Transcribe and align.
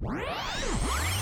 Hey 0.00 1.17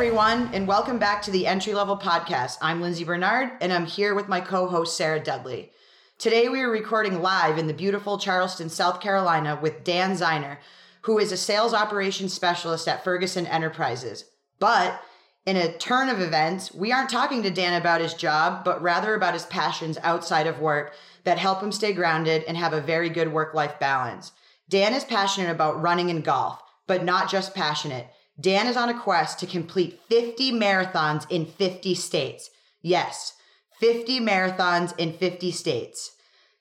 everyone, 0.00 0.48
and 0.54 0.66
welcome 0.66 0.98
back 0.98 1.20
to 1.20 1.30
the 1.30 1.46
Entry 1.46 1.74
Level 1.74 1.94
Podcast. 1.94 2.56
I'm 2.62 2.80
Lindsay 2.80 3.04
Bernard, 3.04 3.50
and 3.60 3.70
I'm 3.70 3.84
here 3.84 4.14
with 4.14 4.28
my 4.28 4.40
co-host 4.40 4.96
Sarah 4.96 5.22
Dudley. 5.22 5.72
Today 6.16 6.48
we 6.48 6.62
are 6.62 6.70
recording 6.70 7.20
live 7.20 7.58
in 7.58 7.66
the 7.66 7.74
beautiful 7.74 8.16
Charleston, 8.16 8.70
South 8.70 9.02
Carolina, 9.02 9.58
with 9.60 9.84
Dan 9.84 10.12
Ziner, 10.12 10.56
who 11.02 11.18
is 11.18 11.32
a 11.32 11.36
sales 11.36 11.74
operations 11.74 12.32
specialist 12.32 12.88
at 12.88 13.04
Ferguson 13.04 13.46
Enterprises. 13.46 14.24
But 14.58 15.02
in 15.44 15.58
a 15.58 15.76
turn 15.76 16.08
of 16.08 16.18
events, 16.18 16.72
we 16.72 16.92
aren't 16.92 17.10
talking 17.10 17.42
to 17.42 17.50
Dan 17.50 17.78
about 17.78 18.00
his 18.00 18.14
job, 18.14 18.64
but 18.64 18.80
rather 18.80 19.14
about 19.14 19.34
his 19.34 19.44
passions 19.44 19.98
outside 20.02 20.46
of 20.46 20.60
work 20.60 20.94
that 21.24 21.36
help 21.36 21.62
him 21.62 21.72
stay 21.72 21.92
grounded 21.92 22.42
and 22.44 22.56
have 22.56 22.72
a 22.72 22.80
very 22.80 23.10
good 23.10 23.30
work-life 23.30 23.78
balance. 23.78 24.32
Dan 24.66 24.94
is 24.94 25.04
passionate 25.04 25.50
about 25.50 25.82
running 25.82 26.08
and 26.08 26.24
golf, 26.24 26.58
but 26.86 27.04
not 27.04 27.30
just 27.30 27.54
passionate. 27.54 28.08
Dan 28.40 28.66
is 28.66 28.76
on 28.76 28.88
a 28.88 28.98
quest 28.98 29.38
to 29.40 29.46
complete 29.46 30.00
50 30.08 30.52
marathons 30.52 31.26
in 31.30 31.46
50 31.46 31.94
states. 31.94 32.50
Yes, 32.80 33.34
50 33.80 34.20
marathons 34.20 34.94
in 34.98 35.12
50 35.12 35.50
states. 35.50 36.12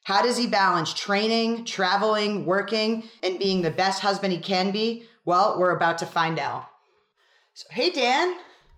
How 0.03 0.21
does 0.21 0.37
he 0.37 0.47
balance 0.47 0.93
training, 0.93 1.65
traveling, 1.65 2.45
working, 2.45 3.03
and 3.21 3.37
being 3.37 3.61
the 3.61 3.71
best 3.71 4.01
husband 4.01 4.33
he 4.33 4.39
can 4.39 4.71
be? 4.71 5.03
Well, 5.25 5.59
we're 5.59 5.75
about 5.75 5.99
to 5.99 6.05
find 6.05 6.39
out. 6.39 6.65
So, 7.53 7.67
hey, 7.69 7.91
Dan. 7.91 8.35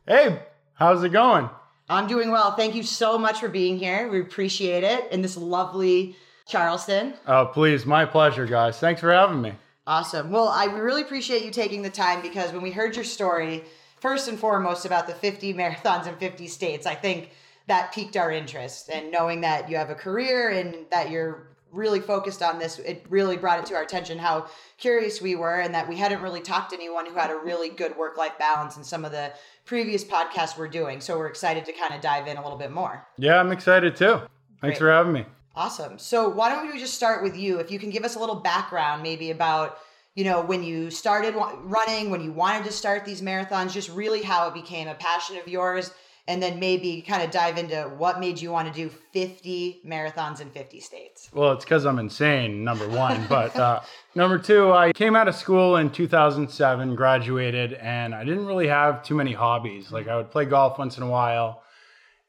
Hey, 0.08 0.40
how's 0.74 1.04
it 1.04 1.10
going? 1.10 1.50
I'm 1.88 2.08
doing 2.08 2.32
well. 2.32 2.56
Thank 2.56 2.76
you 2.76 2.84
so 2.84 3.18
much 3.18 3.40
for 3.40 3.48
being 3.48 3.78
here. 3.78 4.10
We 4.10 4.22
appreciate 4.22 4.84
it 4.84 5.12
in 5.12 5.22
this 5.22 5.38
lovely 5.38 6.16
Charleston. 6.48 7.14
Oh, 7.28 7.50
please, 7.54 7.86
my 7.86 8.06
pleasure, 8.06 8.46
guys. 8.46 8.80
Thanks 8.80 9.02
for 9.02 9.12
having 9.12 9.42
me. 9.42 9.54
Awesome. 9.88 10.30
Well, 10.30 10.48
I 10.48 10.66
really 10.66 11.02
appreciate 11.02 11.44
you 11.44 11.52
taking 11.52 11.82
the 11.82 11.90
time 11.90 12.22
because 12.22 12.52
when 12.52 12.62
we 12.62 12.72
heard 12.72 12.96
your 12.96 13.06
story, 13.06 13.64
first 14.00 14.28
and 14.28 14.40
foremost 14.40 14.86
about 14.86 15.08
the 15.08 15.14
50 15.14 15.54
marathons 15.54 16.08
in 16.08 16.16
50 16.16 16.48
states, 16.48 16.86
I 16.86 16.96
think 16.96 17.32
that 17.68 17.92
piqued 17.92 18.16
our 18.16 18.32
interest. 18.32 18.90
And 18.90 19.12
knowing 19.12 19.42
that 19.42 19.70
you 19.70 19.78
have 19.78 19.90
a 19.90 19.96
career 19.96 20.50
and 20.50 20.86
that 20.92 21.10
you're 21.10 21.48
really 21.72 22.00
focused 22.00 22.44
on 22.44 22.60
this, 22.60 22.80
it 22.80 23.06
really 23.10 23.38
brought 23.38 23.60
it 23.60 23.66
to 23.68 23.76
our 23.76 23.82
attention 23.82 24.18
how 24.18 24.48
curious 24.78 25.22
we 25.22 25.36
were 25.36 25.62
and 25.62 25.74
that 25.74 25.88
we 25.88 25.96
hadn't 25.96 26.22
really 26.22 26.42
talked 26.42 26.72
to 26.72 26.76
anyone 26.76 27.06
who 27.06 27.16
had 27.16 27.32
a 27.32 27.38
really 27.38 27.70
good 27.70 27.96
work 27.98 28.18
life 28.18 28.38
balance 28.38 28.78
in 28.78 28.84
some 28.84 29.06
of 29.06 29.12
the 29.12 29.32
previous 29.66 30.04
podcasts 30.04 30.58
we're 30.58 30.68
doing. 30.68 31.00
So 31.00 31.18
we're 31.18 31.28
excited 31.28 31.66
to 31.66 31.72
kind 31.72 31.94
of 31.94 32.02
dive 32.02 32.28
in 32.28 32.38
a 32.38 32.44
little 32.44 32.58
bit 32.58 32.72
more. 32.72 33.08
Yeah, 33.18 33.40
I'm 33.40 33.52
excited 33.52 33.96
too. 33.96 34.06
Great. 34.06 34.30
Thanks 34.62 34.80
for 34.80 34.92
having 34.92 35.14
me. 35.14 35.26
Awesome. 35.56 36.00
So 36.00 36.30
why 36.30 36.50
don't 36.50 36.72
we 36.72 36.80
just 36.80 36.94
start 36.94 37.24
with 37.24 37.36
you? 37.36 37.60
If 37.60 37.72
you 37.72 37.80
can 37.80 37.90
give 37.90 38.06
us 38.06 38.16
a 38.16 38.20
little 38.20 38.36
background, 38.36 39.04
maybe 39.04 39.32
about 39.32 39.78
you 40.16 40.24
know 40.24 40.42
when 40.42 40.64
you 40.64 40.90
started 40.92 41.36
running, 41.36 42.10
when 42.10 42.22
you 42.22 42.32
wanted 42.32 42.64
to 42.66 42.72
start 42.72 43.06
these 43.06 43.22
marathons, 43.22 43.74
just 43.74 43.90
really 43.90 44.22
how 44.22 44.48
it 44.48 44.54
became 44.54 44.88
a 44.88 44.96
passion 44.96 45.38
of 45.38 45.48
yours, 45.48 45.92
and 46.28 46.42
then 46.42 46.60
maybe 46.60 47.02
kind 47.02 47.22
of 47.22 47.32
dive 47.32 47.58
into 47.58 47.82
what 47.98 48.20
made 48.20 48.40
you 48.40 48.52
want 48.52 48.74
to 48.74 48.74
do 48.74 48.90
50 49.12 49.82
marathons 49.86 50.40
in 50.40 50.50
50 50.50 50.80
states. 50.80 51.30
Well, 51.34 51.52
it's 51.52 51.66
because 51.66 51.86
I'm 51.86 52.00
insane, 52.00 52.64
number 52.64 52.88
one. 52.88 53.26
but 53.28 53.56
uh, 53.56 53.82
number 54.16 54.38
two, 54.38 54.72
I 54.72 54.94
came 54.94 55.16
out 55.16 55.28
of 55.28 55.36
school 55.36 55.78
in 55.78 55.90
2007, 55.90 56.96
graduated, 56.96 57.74
and 57.74 58.16
I 58.16 58.24
didn't 58.24 58.46
really 58.46 58.68
have 58.68 59.04
too 59.04 59.16
many 59.16 59.34
hobbies. 59.34 59.92
Like 59.92 60.08
I 60.08 60.16
would 60.16 60.32
play 60.32 60.46
golf 60.46 60.78
once 60.78 60.96
in 60.98 61.04
a 61.04 61.10
while. 61.10 61.64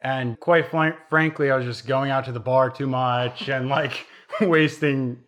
And 0.02 0.38
quite 0.40 0.70
fl- 0.70 0.98
frankly, 1.08 1.50
I 1.50 1.56
was 1.56 1.64
just 1.64 1.86
going 1.86 2.10
out 2.10 2.24
to 2.26 2.32
the 2.32 2.40
bar 2.40 2.70
too 2.70 2.86
much 2.86 3.48
and 3.48 3.68
like 3.68 4.06
wasting 4.40 5.18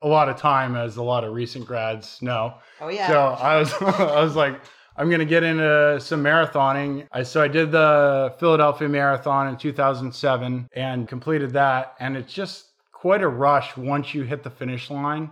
a 0.00 0.08
lot 0.08 0.28
of 0.28 0.36
time, 0.36 0.74
as 0.74 0.96
a 0.96 1.02
lot 1.02 1.22
of 1.22 1.32
recent 1.32 1.64
grads 1.64 2.20
know. 2.22 2.54
Oh 2.80 2.88
yeah. 2.88 3.06
So 3.06 3.20
I 3.20 3.56
was, 3.58 3.72
I 3.80 4.20
was 4.20 4.34
like, 4.34 4.60
I'm 4.96 5.10
gonna 5.10 5.24
get 5.24 5.42
into 5.42 6.00
some 6.00 6.22
marathoning. 6.22 7.06
I 7.12 7.22
so 7.22 7.40
I 7.40 7.48
did 7.48 7.70
the 7.70 8.34
Philadelphia 8.38 8.88
Marathon 8.88 9.48
in 9.48 9.56
2007 9.56 10.68
and 10.72 11.08
completed 11.08 11.52
that, 11.52 11.94
and 12.00 12.16
it's 12.16 12.32
just 12.32 12.66
quite 12.92 13.22
a 13.22 13.28
rush 13.28 13.76
once 13.76 14.14
you 14.14 14.22
hit 14.22 14.42
the 14.42 14.50
finish 14.50 14.90
line. 14.90 15.30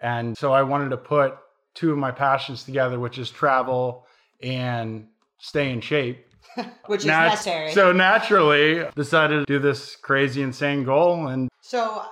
And 0.00 0.36
so 0.36 0.52
I 0.52 0.62
wanted 0.62 0.90
to 0.90 0.96
put 0.96 1.36
two 1.74 1.92
of 1.92 1.98
my 1.98 2.10
passions 2.10 2.64
together, 2.64 2.98
which 2.98 3.18
is 3.18 3.30
travel 3.30 4.06
and 4.42 5.06
stay 5.38 5.72
in 5.72 5.80
shape. 5.80 6.26
Which 6.86 7.00
is 7.00 7.06
Nat- 7.06 7.28
necessary. 7.28 7.72
So 7.72 7.92
naturally, 7.92 8.84
decided 8.94 9.40
to 9.40 9.44
do 9.46 9.58
this 9.58 9.96
crazy, 9.96 10.42
insane 10.42 10.84
goal, 10.84 11.28
and 11.28 11.48
So, 11.60 12.02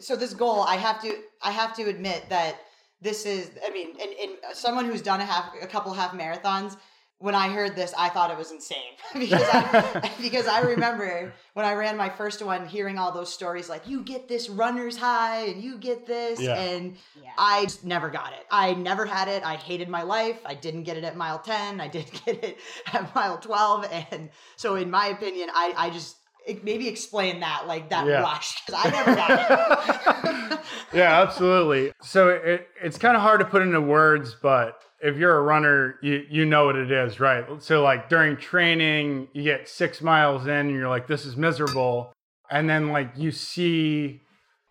so 0.00 0.16
this 0.16 0.34
goal, 0.34 0.62
I 0.62 0.76
have 0.76 1.00
to, 1.02 1.14
I 1.42 1.50
have 1.50 1.74
to 1.76 1.84
admit 1.84 2.24
that 2.28 2.56
this 3.00 3.26
is, 3.26 3.50
I 3.66 3.70
mean, 3.70 3.90
and, 4.00 4.10
and 4.20 4.32
someone 4.52 4.84
who's 4.84 5.02
done 5.02 5.20
a 5.20 5.24
half, 5.24 5.52
a 5.62 5.66
couple 5.66 5.92
half 5.92 6.12
marathons. 6.12 6.76
When 7.20 7.34
I 7.34 7.48
heard 7.48 7.74
this, 7.74 7.92
I 7.98 8.10
thought 8.10 8.30
it 8.30 8.38
was 8.38 8.52
insane 8.52 8.92
because 9.12 9.42
I, 9.52 10.12
because 10.22 10.46
I 10.46 10.60
remember 10.60 11.32
when 11.54 11.66
I 11.66 11.74
ran 11.74 11.96
my 11.96 12.08
first 12.08 12.40
one, 12.44 12.64
hearing 12.66 12.96
all 12.96 13.10
those 13.10 13.32
stories 13.32 13.68
like 13.68 13.88
you 13.88 14.02
get 14.04 14.28
this 14.28 14.48
runner's 14.48 14.96
high 14.96 15.46
and 15.46 15.60
you 15.60 15.78
get 15.78 16.06
this, 16.06 16.40
Yeah. 16.40 16.54
and 16.54 16.96
Yeah. 17.20 17.30
I 17.36 17.64
just 17.64 17.84
never 17.84 18.08
got 18.08 18.32
it. 18.34 18.46
I 18.52 18.74
never 18.74 19.04
had 19.04 19.26
it. 19.26 19.42
I 19.44 19.56
hated 19.56 19.88
my 19.88 20.02
life. 20.02 20.38
I 20.46 20.54
didn't 20.54 20.84
get 20.84 20.96
it 20.96 21.02
at 21.02 21.16
mile 21.16 21.40
10. 21.40 21.80
I 21.80 21.88
didn't 21.88 22.22
get 22.24 22.44
it 22.44 22.58
at 22.92 23.12
mile 23.14 23.38
12. 23.38 23.86
And 24.12 24.30
so, 24.54 24.76
in 24.76 24.88
my 24.88 25.06
opinion, 25.08 25.48
I, 25.52 25.74
I 25.76 25.90
just 25.90 26.16
maybe 26.62 26.86
explain 26.86 27.40
that, 27.40 27.66
like 27.66 27.90
that 27.90 28.06
Yeah. 28.06 28.22
rush. 28.22 28.64
'cause 28.64 28.76
I 28.78 28.90
never 28.90 29.14
got 29.16 30.52
it. 30.52 30.60
yeah, 30.92 31.20
absolutely. 31.20 31.92
So 32.00 32.28
it, 32.28 32.68
it's 32.80 32.96
kind 32.96 33.16
of 33.16 33.22
hard 33.22 33.40
to 33.40 33.46
put 33.46 33.62
into 33.62 33.80
words, 33.80 34.36
but 34.40 34.80
if 35.00 35.16
you're 35.16 35.36
a 35.36 35.42
runner, 35.42 35.96
you 36.02 36.24
you 36.28 36.44
know 36.44 36.66
what 36.66 36.76
it 36.76 36.90
is, 36.90 37.20
right? 37.20 37.44
So 37.62 37.82
like 37.82 38.08
during 38.08 38.36
training, 38.36 39.28
you 39.32 39.42
get 39.42 39.68
six 39.68 40.00
miles 40.02 40.46
in, 40.46 40.52
and 40.52 40.70
you're 40.70 40.88
like, 40.88 41.06
this 41.06 41.24
is 41.24 41.36
miserable, 41.36 42.12
and 42.50 42.68
then 42.68 42.88
like 42.88 43.12
you 43.16 43.30
see 43.30 44.20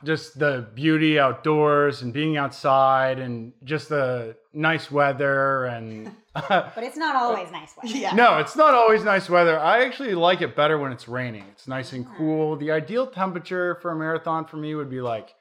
just 0.06 0.38
the 0.38 0.68
beauty 0.76 1.18
outdoors 1.20 2.04
and 2.04 2.14
being 2.14 2.38
outside 2.38 3.18
and 3.18 3.52
just 3.64 3.90
the 3.90 4.36
nice 4.54 4.92
weather 4.92 5.66
and 5.66 6.12
But 6.36 6.74
it's 6.84 6.98
not 6.98 7.16
always 7.16 7.52
nice 7.52 7.74
weather. 7.76 7.98
yeah. 7.98 8.14
no, 8.14 8.38
it's 8.38 8.56
not 8.56 8.76
always 8.76 9.04
nice 9.04 9.28
weather. 9.28 9.60
I 9.60 9.84
actually 9.86 10.14
like 10.14 10.42
it 10.42 10.56
better 10.56 10.78
when 10.78 10.92
it's 10.92 11.08
raining. 11.08 11.46
It's 11.52 11.68
nice 11.68 11.94
and 11.94 12.06
cool. 12.16 12.56
The 12.58 12.70
ideal 12.70 13.08
temperature 13.08 13.74
for 13.82 13.92
a 13.92 13.96
marathon 13.96 14.46
for 14.46 14.58
me 14.58 14.76
would 14.76 14.90
be 14.90 15.02
like 15.02 15.34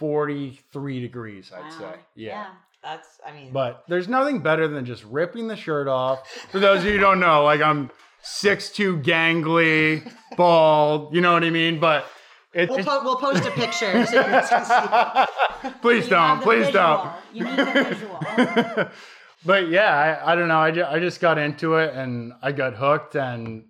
43 0.00 1.00
degrees, 1.00 1.50
I'd 1.54 1.62
Wow. 1.62 1.78
say. 1.78 1.94
Yeah. 2.14 2.46
That's, 2.82 3.08
I 3.26 3.32
mean, 3.32 3.52
But 3.52 3.84
there's 3.88 4.08
nothing 4.08 4.40
better 4.40 4.66
than 4.66 4.84
just 4.86 5.04
ripping 5.04 5.48
the 5.48 5.56
shirt 5.56 5.86
off. 5.88 6.26
For 6.50 6.58
those 6.58 6.78
of 6.80 6.84
you 6.86 6.92
who 6.92 6.98
don't 6.98 7.20
know, 7.20 7.44
like 7.44 7.60
I'm 7.60 7.90
6'2 8.24 9.02
gangly, 9.04 10.10
bald, 10.36 11.14
you 11.14 11.20
know 11.20 11.32
what 11.34 11.44
I 11.44 11.50
mean? 11.50 11.78
But 11.78 12.06
it, 12.54 12.68
we'll, 12.70 12.78
it's, 12.78 12.88
po- 12.88 13.02
we'll 13.04 13.16
post 13.16 13.44
a 13.44 13.50
picture 13.50 14.06
so 14.06 14.16
you 14.16 14.22
can 14.22 14.44
see. 14.44 15.70
please 15.82 16.04
You 16.04 16.10
don't, 16.10 16.38
the 16.38 16.44
please 16.44 16.66
visual. 16.66 17.12
You 17.32 17.44
need 17.44 17.56
the 17.58 17.84
visual. 17.90 18.18
don't. 18.36 18.88
but 19.44 19.68
yeah, 19.68 20.20
I, 20.24 20.32
I 20.32 20.34
don't 20.34 20.48
know. 20.48 20.58
I, 20.58 20.70
ju- 20.70 20.84
I 20.86 20.98
just 20.98 21.20
got 21.20 21.36
into 21.38 21.74
it 21.76 21.94
and 21.94 22.32
I 22.42 22.52
got 22.52 22.74
hooked 22.74 23.14
and 23.14 23.64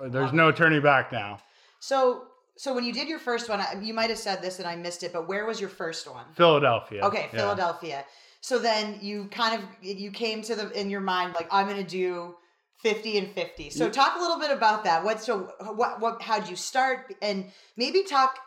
there's 0.00 0.32
no 0.32 0.50
turning 0.52 0.82
back 0.82 1.12
now. 1.12 1.38
So, 1.80 2.24
so 2.56 2.74
when 2.74 2.84
you 2.84 2.92
did 2.92 3.08
your 3.08 3.20
first 3.20 3.48
one, 3.48 3.60
I- 3.60 3.78
you 3.80 3.94
might 3.94 4.10
have 4.10 4.18
said 4.18 4.42
this 4.42 4.58
and 4.58 4.66
I 4.66 4.74
missed 4.76 5.04
it, 5.04 5.12
but 5.12 5.28
where 5.28 5.46
was 5.46 5.60
your 5.60 5.70
first 5.70 6.10
one? 6.10 6.24
Philadelphia. 6.34 7.02
Okay, 7.04 7.28
Yeah. 7.32 7.38
Philadelphia. 7.38 8.04
So 8.40 8.58
then 8.58 8.98
you 9.00 9.26
kind 9.30 9.60
of 9.60 9.68
you 9.82 10.10
came 10.10 10.42
to 10.42 10.54
the 10.54 10.70
in 10.78 10.90
your 10.90 11.00
mind 11.00 11.34
like 11.34 11.48
I'm 11.50 11.66
going 11.66 11.82
to 11.84 11.88
do 11.88 12.36
50 12.82 13.18
and 13.18 13.28
50. 13.32 13.70
So 13.70 13.90
talk 13.90 14.16
a 14.16 14.20
little 14.20 14.38
bit 14.38 14.50
about 14.50 14.84
that. 14.84 15.04
What 15.04 15.20
so 15.20 15.52
what 15.74 16.00
what 16.00 16.22
how'd 16.22 16.48
you 16.48 16.56
start 16.56 17.14
and 17.20 17.46
maybe 17.76 18.04
talk 18.04 18.38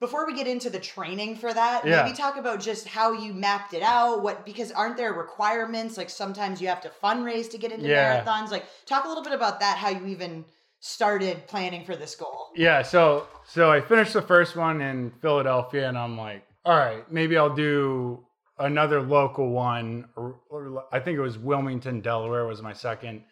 before 0.00 0.26
we 0.26 0.34
get 0.34 0.46
into 0.46 0.70
the 0.70 0.78
training 0.78 1.34
for 1.34 1.52
that, 1.52 1.84
Yeah. 1.84 2.02
maybe 2.04 2.16
talk 2.16 2.36
about 2.36 2.60
just 2.60 2.86
how 2.86 3.10
you 3.12 3.34
mapped 3.34 3.74
it 3.74 3.82
out, 3.82 4.22
what 4.22 4.44
because 4.44 4.70
aren't 4.70 4.96
there 4.96 5.12
requirements 5.12 5.96
like 5.96 6.08
sometimes 6.10 6.60
you 6.60 6.68
have 6.68 6.80
to 6.82 6.90
fundraise 7.02 7.50
to 7.50 7.58
get 7.58 7.72
into 7.72 7.88
Yeah. 7.88 8.22
marathons? 8.24 8.50
Like 8.50 8.66
talk 8.86 9.06
a 9.06 9.08
little 9.08 9.24
bit 9.24 9.32
about 9.32 9.58
that 9.60 9.78
how 9.78 9.88
you 9.88 10.06
even 10.06 10.44
started 10.80 11.46
planning 11.48 11.84
for 11.84 11.96
this 11.96 12.14
goal. 12.14 12.50
Yeah, 12.54 12.82
so 12.82 13.26
so 13.44 13.70
I 13.72 13.80
finished 13.80 14.12
the 14.12 14.22
first 14.22 14.54
one 14.54 14.80
in 14.80 15.10
Philadelphia, 15.22 15.88
and 15.88 15.98
I'm 15.98 16.16
like, 16.16 16.44
all 16.64 16.76
right, 16.76 17.10
maybe 17.10 17.36
I'll 17.36 17.54
do 17.54 18.24
another 18.58 19.00
local 19.00 19.50
one. 19.50 20.06
Or, 20.16 20.36
or 20.50 20.84
I 20.92 21.00
think 21.00 21.18
it 21.18 21.22
was 21.22 21.38
Wilmington, 21.38 22.00
Delaware 22.00 22.46
was 22.46 22.62
my 22.62 22.72
second. 22.72 23.22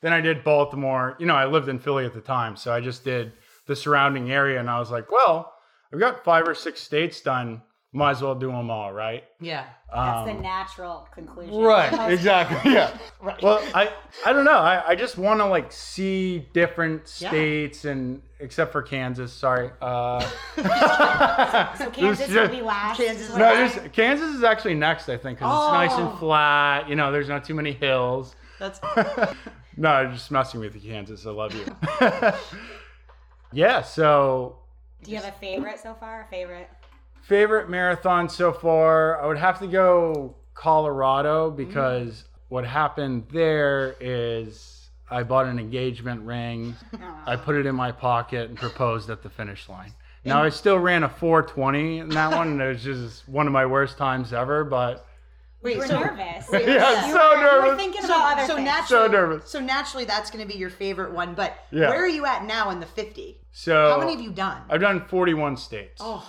Then 0.00 0.12
I 0.12 0.20
did 0.20 0.44
Baltimore. 0.44 1.16
You 1.18 1.26
know, 1.26 1.34
I 1.34 1.46
lived 1.46 1.68
in 1.68 1.78
Philly 1.78 2.06
at 2.06 2.14
the 2.14 2.20
time, 2.20 2.56
so 2.56 2.72
I 2.72 2.80
just 2.80 3.04
did 3.04 3.32
the 3.66 3.76
surrounding 3.76 4.30
area. 4.30 4.58
And 4.58 4.70
I 4.70 4.78
was 4.78 4.90
like, 4.90 5.10
well, 5.10 5.52
I've 5.92 6.00
got 6.00 6.24
five 6.24 6.48
or 6.48 6.54
six 6.54 6.80
states 6.80 7.20
done. 7.20 7.62
Might 7.92 8.12
as 8.12 8.22
well 8.22 8.36
do 8.36 8.46
them 8.52 8.70
all, 8.70 8.92
right? 8.92 9.24
Yeah. 9.40 9.64
That's 9.92 10.26
the 10.30 10.36
Um, 10.36 10.42
natural 10.42 11.08
conclusion. 11.12 11.56
Right, 11.60 12.12
exactly. 12.12 12.72
Yeah. 12.72 12.96
Right. 13.20 13.42
Well, 13.42 13.60
I 13.74 13.92
I 14.24 14.32
don't 14.32 14.44
know. 14.44 14.58
I, 14.58 14.90
I 14.90 14.94
just 14.94 15.18
want 15.18 15.40
to 15.40 15.46
like 15.46 15.72
see 15.72 16.46
different 16.52 17.02
Yeah. 17.18 17.28
states 17.30 17.84
and 17.84 18.22
except 18.38 18.70
for 18.72 18.80
Kansas. 18.82 19.32
Sorry. 19.32 19.70
Uh, 19.82 20.20
So 21.76 21.90
Kansas 21.90 22.26
This 22.26 22.28
will 22.28 22.34
just- 22.46 22.52
be 22.52 22.62
last. 22.62 22.96
Kansas 22.98 23.22
is 23.24 23.30
is 23.30 23.36
No, 23.36 23.44
I- 23.48 23.66
just, 23.68 23.92
Kansas 23.92 24.34
is 24.36 24.44
actually 24.44 24.74
next, 24.74 25.08
I 25.08 25.16
think, 25.16 25.38
because 25.40 25.52
it's 25.66 25.72
nice 25.72 25.90
Oh. 25.94 26.08
and 26.10 26.18
flat. 26.20 26.88
You 26.88 26.94
know, 26.94 27.10
there's 27.10 27.28
not 27.28 27.44
too 27.44 27.54
many 27.54 27.72
hills. 27.72 28.36
That's 28.60 28.80
no, 29.76 29.88
I'm 29.90 30.12
just 30.12 30.30
messing 30.30 30.60
with 30.60 30.76
you, 30.76 30.92
Kansas. 30.92 31.26
I 31.26 31.30
love 31.30 31.52
you. 31.54 31.66
yeah. 33.52 33.82
So, 33.82 34.58
Do 35.02 35.10
you 35.10 35.16
have 35.16 35.26
a 35.26 35.32
favorite 35.38 35.78
so 35.80 35.94
far? 35.94 36.22
A 36.22 36.26
favorite? 36.30 36.68
Favorite 37.30 37.70
marathon 37.70 38.28
so 38.28 38.52
far, 38.52 39.22
I 39.22 39.26
would 39.28 39.38
have 39.38 39.60
to 39.60 39.68
go 39.68 40.34
Colorado 40.54 41.48
because 41.48 42.24
what 42.48 42.66
happened 42.66 43.28
there 43.32 43.94
is 44.00 44.90
I 45.08 45.22
bought 45.22 45.46
an 45.46 45.60
engagement 45.60 46.22
ring. 46.22 46.74
I 47.26 47.36
put 47.36 47.54
it 47.54 47.66
in 47.66 47.74
my 47.76 47.92
pocket 47.92 48.48
and 48.48 48.58
proposed 48.58 49.10
at 49.10 49.22
the 49.22 49.30
finish 49.30 49.68
line. 49.68 49.94
Now 50.24 50.42
I 50.42 50.48
still 50.48 50.76
ran 50.78 51.04
a 51.04 51.08
420 51.08 51.98
in 51.98 52.08
that 52.10 52.32
one, 52.32 52.48
and 52.48 52.60
it 52.60 52.66
was 52.66 52.82
just 52.82 53.28
one 53.28 53.46
of 53.46 53.52
my 53.52 53.64
worst 53.64 53.96
times 53.96 54.32
ever. 54.32 54.64
But 54.64 55.06
wait. 55.62 55.74
You 55.74 55.78
were 55.82 55.86
so, 55.86 56.00
nervous. 56.00 56.48
Wait, 56.50 56.66
yeah, 56.68 56.74
yeah. 56.74 57.06
You 57.06 57.12
so 57.12 57.18
were, 57.30 57.36
you 57.36 57.42
were 57.42 57.62
nervous. 57.66 57.76
thinking 57.80 58.02
so, 58.02 58.08
about 58.16 58.38
other 58.38 58.46
so 58.48 58.56
things. 58.56 58.66
naturally, 58.66 59.06
So 59.06 59.12
nervous. 59.12 59.50
so 59.50 59.60
naturally, 59.60 60.04
that's 60.04 60.32
going 60.32 60.44
to 60.46 60.52
be 60.52 60.58
your 60.58 60.68
favorite 60.70 61.12
one. 61.12 61.34
But 61.34 61.56
Yeah. 61.70 61.90
where 61.90 62.02
are 62.02 62.08
you 62.08 62.26
at 62.26 62.44
now 62.44 62.70
in 62.70 62.80
the 62.80 62.86
fifty? 62.86 63.40
So 63.52 63.92
How 63.92 63.98
many 64.00 64.12
have 64.14 64.20
you 64.20 64.32
done? 64.32 64.62
I've 64.68 64.80
done 64.80 65.06
41 65.06 65.56
states. 65.56 66.00
oh, 66.04 66.28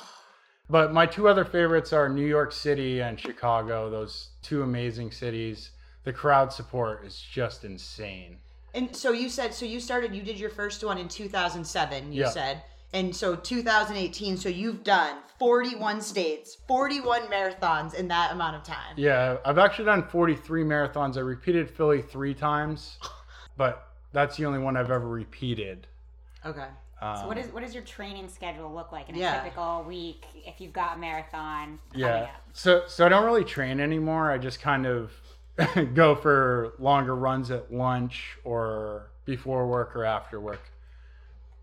But 0.71 0.93
my 0.93 1.05
two 1.05 1.27
other 1.27 1.43
favorites 1.43 1.91
are 1.91 2.07
New 2.07 2.25
York 2.25 2.53
City 2.53 3.01
and 3.01 3.19
Chicago. 3.19 3.89
Those 3.89 4.29
two 4.41 4.63
amazing 4.63 5.11
cities. 5.11 5.71
The 6.05 6.13
crowd 6.13 6.53
support 6.53 7.05
is 7.05 7.19
just 7.19 7.65
insane. 7.65 8.37
and 8.73 8.95
so 8.95 9.11
you 9.11 9.27
said 9.27 9.53
so 9.53 9.65
you 9.65 9.81
started. 9.81 10.15
You 10.15 10.21
did 10.21 10.39
your 10.39 10.49
first 10.49 10.81
one 10.81 10.97
in 10.97 11.09
two 11.09 11.27
thousand 11.27 11.65
seven. 11.65 12.13
You 12.13 12.21
Yeah. 12.21 12.29
said. 12.29 12.63
And 12.93 13.15
so 13.15 13.37
2018, 13.37 14.35
so 14.35 14.49
you've 14.49 14.83
done 14.83 15.19
41 15.39 16.01
states, 16.01 16.57
41 16.67 17.21
marathons 17.27 17.93
in 17.93 18.09
that 18.09 18.33
amount 18.33 18.57
of 18.57 18.63
time. 18.63 18.95
Yeah, 18.97 19.37
I've 19.45 19.57
actually 19.57 19.85
done 19.85 20.03
43 20.03 20.65
marathons. 20.65 21.15
I 21.15 21.21
repeated 21.21 21.69
Philly 21.71 22.01
three 22.01 22.33
times, 22.33 22.97
but 23.57 23.87
that's 24.11 24.35
the 24.35 24.45
only 24.45 24.59
one 24.59 24.75
I've 24.75 24.91
ever 24.91 25.07
repeated. 25.07 25.87
Okay. 26.45 26.67
Um, 27.01 27.17
So 27.17 27.27
what 27.27 27.37
is 27.37 27.47
what 27.51 27.63
does 27.63 27.73
your 27.73 27.83
training 27.83 28.27
schedule 28.29 28.71
look 28.73 28.91
like 28.91 29.09
in 29.09 29.15
a 29.15 29.17
Yeah. 29.17 29.41
typical 29.41 29.83
week 29.83 30.25
if 30.45 30.61
you've 30.61 30.73
got 30.73 30.97
a 30.97 30.99
marathon 30.99 31.79
yeah. 31.95 32.15
up? 32.23 32.29
So 32.53 32.83
so 32.87 33.05
I 33.05 33.09
don't 33.09 33.25
really 33.25 33.43
train 33.43 33.79
anymore. 33.79 34.31
I 34.31 34.37
just 34.37 34.61
kind 34.61 34.85
of 34.85 35.11
go 35.93 36.15
for 36.15 36.73
longer 36.79 37.15
runs 37.15 37.49
at 37.51 37.73
lunch 37.73 38.37
or 38.43 39.11
before 39.25 39.67
work 39.67 39.95
or 39.95 40.05
after 40.05 40.39
work. 40.39 40.61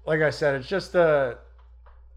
Like 0.06 0.22
I 0.22 0.30
said, 0.30 0.54
it's 0.56 0.68
just 0.68 0.92
to 0.92 1.38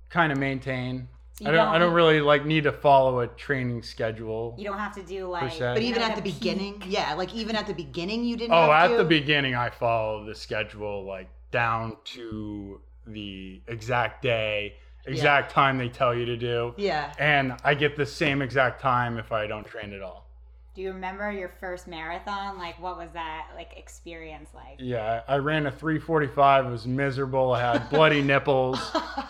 kind 0.10 0.32
of 0.32 0.38
maintain. 0.38 1.08
So 1.34 1.46
you 1.46 1.50
I 1.50 1.54
don't, 1.54 1.68
I 1.68 1.72
don't- 1.74 1.82
don't 1.90 1.94
really 1.94 2.22
like 2.22 2.46
need 2.46 2.64
to 2.64 2.72
follow 2.72 3.20
a 3.22 3.28
training 3.28 3.84
schedule. 3.84 4.56
You 4.58 4.66
don't 4.66 4.78
have 4.80 4.94
to 4.96 5.04
do 5.04 5.28
like. 5.28 5.52
se. 5.52 5.60
But 5.74 5.82
even 5.82 6.02
at 6.02 6.16
the 6.16 6.22
a 6.22 6.24
peak. 6.24 6.40
beginning, 6.40 6.84
yeah, 6.88 7.14
like 7.14 7.34
even 7.36 7.56
at 7.56 7.68
the 7.68 7.74
beginning, 7.74 8.24
you 8.24 8.36
didn't. 8.36 8.54
Oh, 8.54 8.72
have 8.72 8.72
at 8.72 8.88
to? 8.90 8.98
the 8.98 9.04
beginning, 9.10 9.56
I 9.56 9.70
follow 9.70 10.26
the 10.26 10.36
schedule 10.36 11.06
like 11.06 11.30
down 11.52 11.98
to 12.16 12.80
the 13.06 13.62
exact 13.68 14.22
day, 14.22 14.76
exact 15.06 15.52
time 15.52 15.78
they 15.78 15.90
tell 15.90 16.14
you 16.16 16.26
to 16.26 16.38
do. 16.38 16.74
Yeah. 16.78 17.14
And 17.20 17.56
I 17.64 17.74
get 17.74 17.96
the 17.96 18.06
same 18.06 18.42
exact 18.42 18.82
time 18.82 19.18
if 19.18 19.32
I 19.32 19.48
don't 19.48 19.66
train 19.66 19.94
at 19.94 20.02
all. 20.02 20.28
Do 20.74 20.82
you 20.82 20.94
remember 20.94 21.30
your 21.34 21.50
first 21.50 21.86
marathon? 21.86 22.58
Like, 22.58 22.82
what 22.82 22.98
was 22.98 23.10
that 23.14 23.48
like 23.56 23.74
experience 23.76 24.50
like? 24.56 24.78
Yeah, 24.80 25.22
I 25.28 25.36
ran 25.36 25.66
a 25.66 25.72
345. 25.72 26.66
It 26.66 26.70
was 26.70 26.88
miserable. 26.88 27.52
I 27.52 27.74
had 27.74 27.90
bloody 27.90 28.22
nipples. 28.24 28.80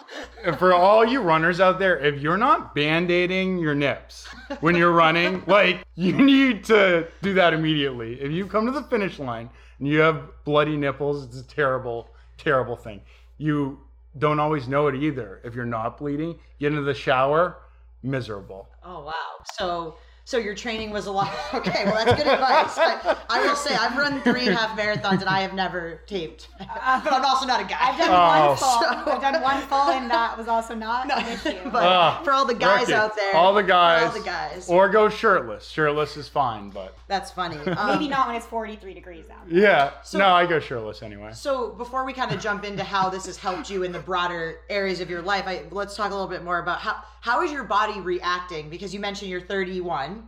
For 0.60 0.74
all 0.74 1.04
you 1.04 1.20
runners 1.20 1.60
out 1.60 1.80
there, 1.80 1.98
if 1.98 2.22
you're 2.22 2.38
not 2.38 2.76
band-aiding 2.76 3.58
your 3.58 3.74
nips 3.74 4.28
when 4.60 4.76
you're 4.76 4.92
running, 4.92 5.44
like 5.48 5.84
you 5.96 6.14
need 6.14 6.64
to 6.66 7.08
do 7.24 7.34
that 7.34 7.54
immediately. 7.54 8.22
If 8.22 8.32
you 8.32 8.46
come 8.46 8.68
to 8.68 8.72
the 8.72 8.84
finish 8.84 9.18
line 9.18 9.50
and 9.80 9.88
you 9.88 10.00
have 10.00 10.30
bloody 10.46 10.78
nipples, 10.78 11.26
it's 11.26 11.40
a 11.40 11.44
terrible, 11.44 12.10
terrible 12.38 12.76
thing. 12.76 13.02
You 13.42 13.80
don't 14.20 14.40
always 14.40 14.68
know 14.68 14.86
it 14.86 14.94
either. 14.94 15.42
If 15.44 15.56
you're 15.56 15.66
not 15.66 15.98
bleeding, 15.98 16.38
get 16.60 16.68
into 16.74 16.84
the 16.84 16.94
shower, 16.94 17.58
miserable. 18.04 18.70
Oh 18.84 19.04
wow. 19.04 19.44
So 19.56 19.96
so 20.24 20.38
your 20.38 20.56
training 20.56 20.92
was 20.92 21.08
a 21.08 21.12
lot. 21.12 21.32
Okay, 21.54 21.84
well 21.86 22.06
that's 22.06 22.24
good 22.24 22.32
advice. 22.32 22.78
I, 22.78 23.18
I 23.30 23.46
will 23.46 23.56
say 23.56 23.76
I've 23.76 23.98
run 23.98 24.22
three 24.22 24.46
half 24.46 24.78
marathons 24.80 25.20
and 25.20 25.26
I 25.26 25.42
have 25.42 25.54
never 25.54 26.00
taped, 26.08 26.48
but 26.58 26.68
I'm 26.82 27.26
also 27.26 27.46
not 27.46 27.60
a 27.60 27.66
guy. 27.66 27.78
I've 27.80 27.98
done 27.98 28.10
Oh. 28.10 28.48
one 28.50 28.58
full. 28.58 28.68
So- 28.68 29.12
I've 29.12 29.22
done 29.22 29.42
one 29.42 29.62
fall 29.64 29.92
and 29.92 30.10
that 30.10 30.38
was 30.38 30.48
also 30.48 30.74
not 30.74 31.12
an 31.12 31.28
issue. 31.28 31.58
but 31.72 31.84
Ah, 31.84 32.22
for 32.24 32.32
all 32.32 32.46
the 32.46 32.54
guys 32.54 32.82
Ricky, 32.88 32.94
out 32.94 33.16
there, 33.16 33.36
all 33.36 33.54
the 33.54 33.64
guys, 33.64 34.04
all 34.04 34.12
the 34.18 34.26
guys, 34.26 34.70
or 34.70 34.88
go 34.90 35.10
shirtless. 35.10 35.68
Shirtless 35.68 36.16
is 36.18 36.28
fine, 36.30 36.70
but 36.70 36.96
that's 37.08 37.32
funny. 37.32 37.58
Maybe 37.58 37.72
Um, 37.78 38.10
not 38.10 38.28
when 38.28 38.36
it's 38.38 38.46
43 38.46 38.94
degrees 38.94 39.26
out. 39.30 39.50
yeah. 39.52 39.92
So- 40.04 40.18
no, 40.20 40.28
I 40.30 40.46
go 40.46 40.60
shirtless 40.60 41.04
anyway. 41.04 41.32
So 41.34 41.72
before 41.72 42.06
we 42.06 42.14
kind 42.14 42.32
of 42.32 42.40
jump 42.40 42.64
into 42.64 42.84
how 42.84 43.10
this 43.10 43.26
has 43.26 43.38
helped 43.38 43.70
you 43.70 43.84
in 43.84 43.92
the 43.92 44.00
broader 44.00 44.60
areas 44.70 45.02
of 45.02 45.10
your 45.10 45.22
life, 45.22 45.44
I, 45.48 45.64
let's 45.72 45.96
talk 45.96 46.12
a 46.12 46.14
little 46.14 46.30
bit 46.30 46.44
more 46.44 46.60
about 46.60 46.80
how 46.80 47.04
how 47.20 47.44
is 47.44 47.52
your 47.52 47.64
body 47.66 48.00
reacting? 48.02 48.70
Because 48.70 48.94
you 48.96 49.00
mentioned 49.00 49.30
you're 49.30 49.42
31, 49.42 50.21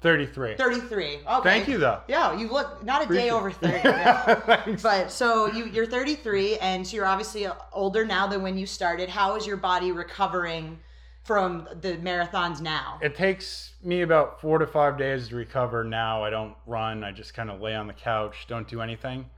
33. 0.00 0.56
33. 0.56 1.06
Okay. 1.26 1.42
Thank 1.42 1.68
you, 1.68 1.78
though. 1.78 2.00
Yeah, 2.06 2.36
you 2.38 2.48
look 2.48 2.84
not 2.84 3.04
a 3.04 3.12
day 3.12 3.30
over 3.30 3.50
30. 3.50 3.74
yeah. 3.84 4.34
Thanks. 4.34 4.82
But 4.82 5.10
so 5.10 5.46
you 5.52 5.64
you're 5.66 5.86
33 5.86 6.58
and 6.58 6.86
so 6.86 6.96
you're 6.96 7.06
obviously 7.06 7.46
uh, 7.46 7.54
older 7.72 8.04
now 8.04 8.26
than 8.26 8.42
when 8.42 8.56
you 8.56 8.66
started. 8.66 9.08
How 9.08 9.34
is 9.36 9.46
your 9.46 9.56
body 9.56 9.90
recovering 9.90 10.78
from 11.24 11.68
the 11.80 11.94
marathons 11.96 12.60
now? 12.60 13.00
It 13.02 13.16
takes 13.16 13.72
me 13.82 14.02
about 14.02 14.40
four 14.40 14.58
to 14.58 14.66
five 14.68 14.96
days 14.98 15.28
to 15.28 15.36
recover 15.36 15.82
now. 15.82 16.22
I 16.22 16.30
don't 16.30 16.54
run. 16.66 17.02
I 17.02 17.10
just 17.10 17.34
kind 17.34 17.50
of 17.50 17.60
lay 17.60 17.74
on 17.74 17.88
the 17.88 17.92
couch, 17.92 18.46
don't 18.48 18.68
do 18.68 18.80
anything. 18.80 19.28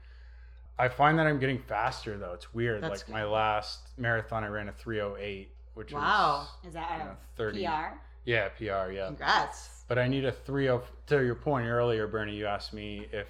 I 0.78 0.88
find 0.88 1.18
that 1.18 1.26
I'm 1.26 1.38
getting 1.38 1.58
faster 1.58 2.18
though. 2.18 2.32
It's 2.34 2.52
weird. 2.52 2.82
That's 2.82 3.02
like 3.02 3.08
my 3.08 3.24
last 3.24 3.80
marathon, 3.96 4.44
I 4.44 4.48
ran 4.48 4.68
a 4.68 4.72
308, 4.72 5.50
which 5.74 5.92
Wow. 5.92 6.46
was 6.62 6.68
Is 6.68 6.74
that 6.74 7.00
a 7.00 7.16
30. 7.36 7.64
PR? 7.64 7.70
yeah 8.24 8.48
PR 8.50 8.92
yeah. 8.92 9.06
Congrats. 9.06 9.79
But 9.90 9.98
I 9.98 10.06
need 10.06 10.24
a 10.24 10.30
30. 10.30 10.84
To 11.08 11.24
your 11.24 11.34
point 11.34 11.66
earlier, 11.66 12.06
Bernie, 12.06 12.36
you 12.36 12.46
asked 12.46 12.72
me 12.72 13.08
if 13.10 13.26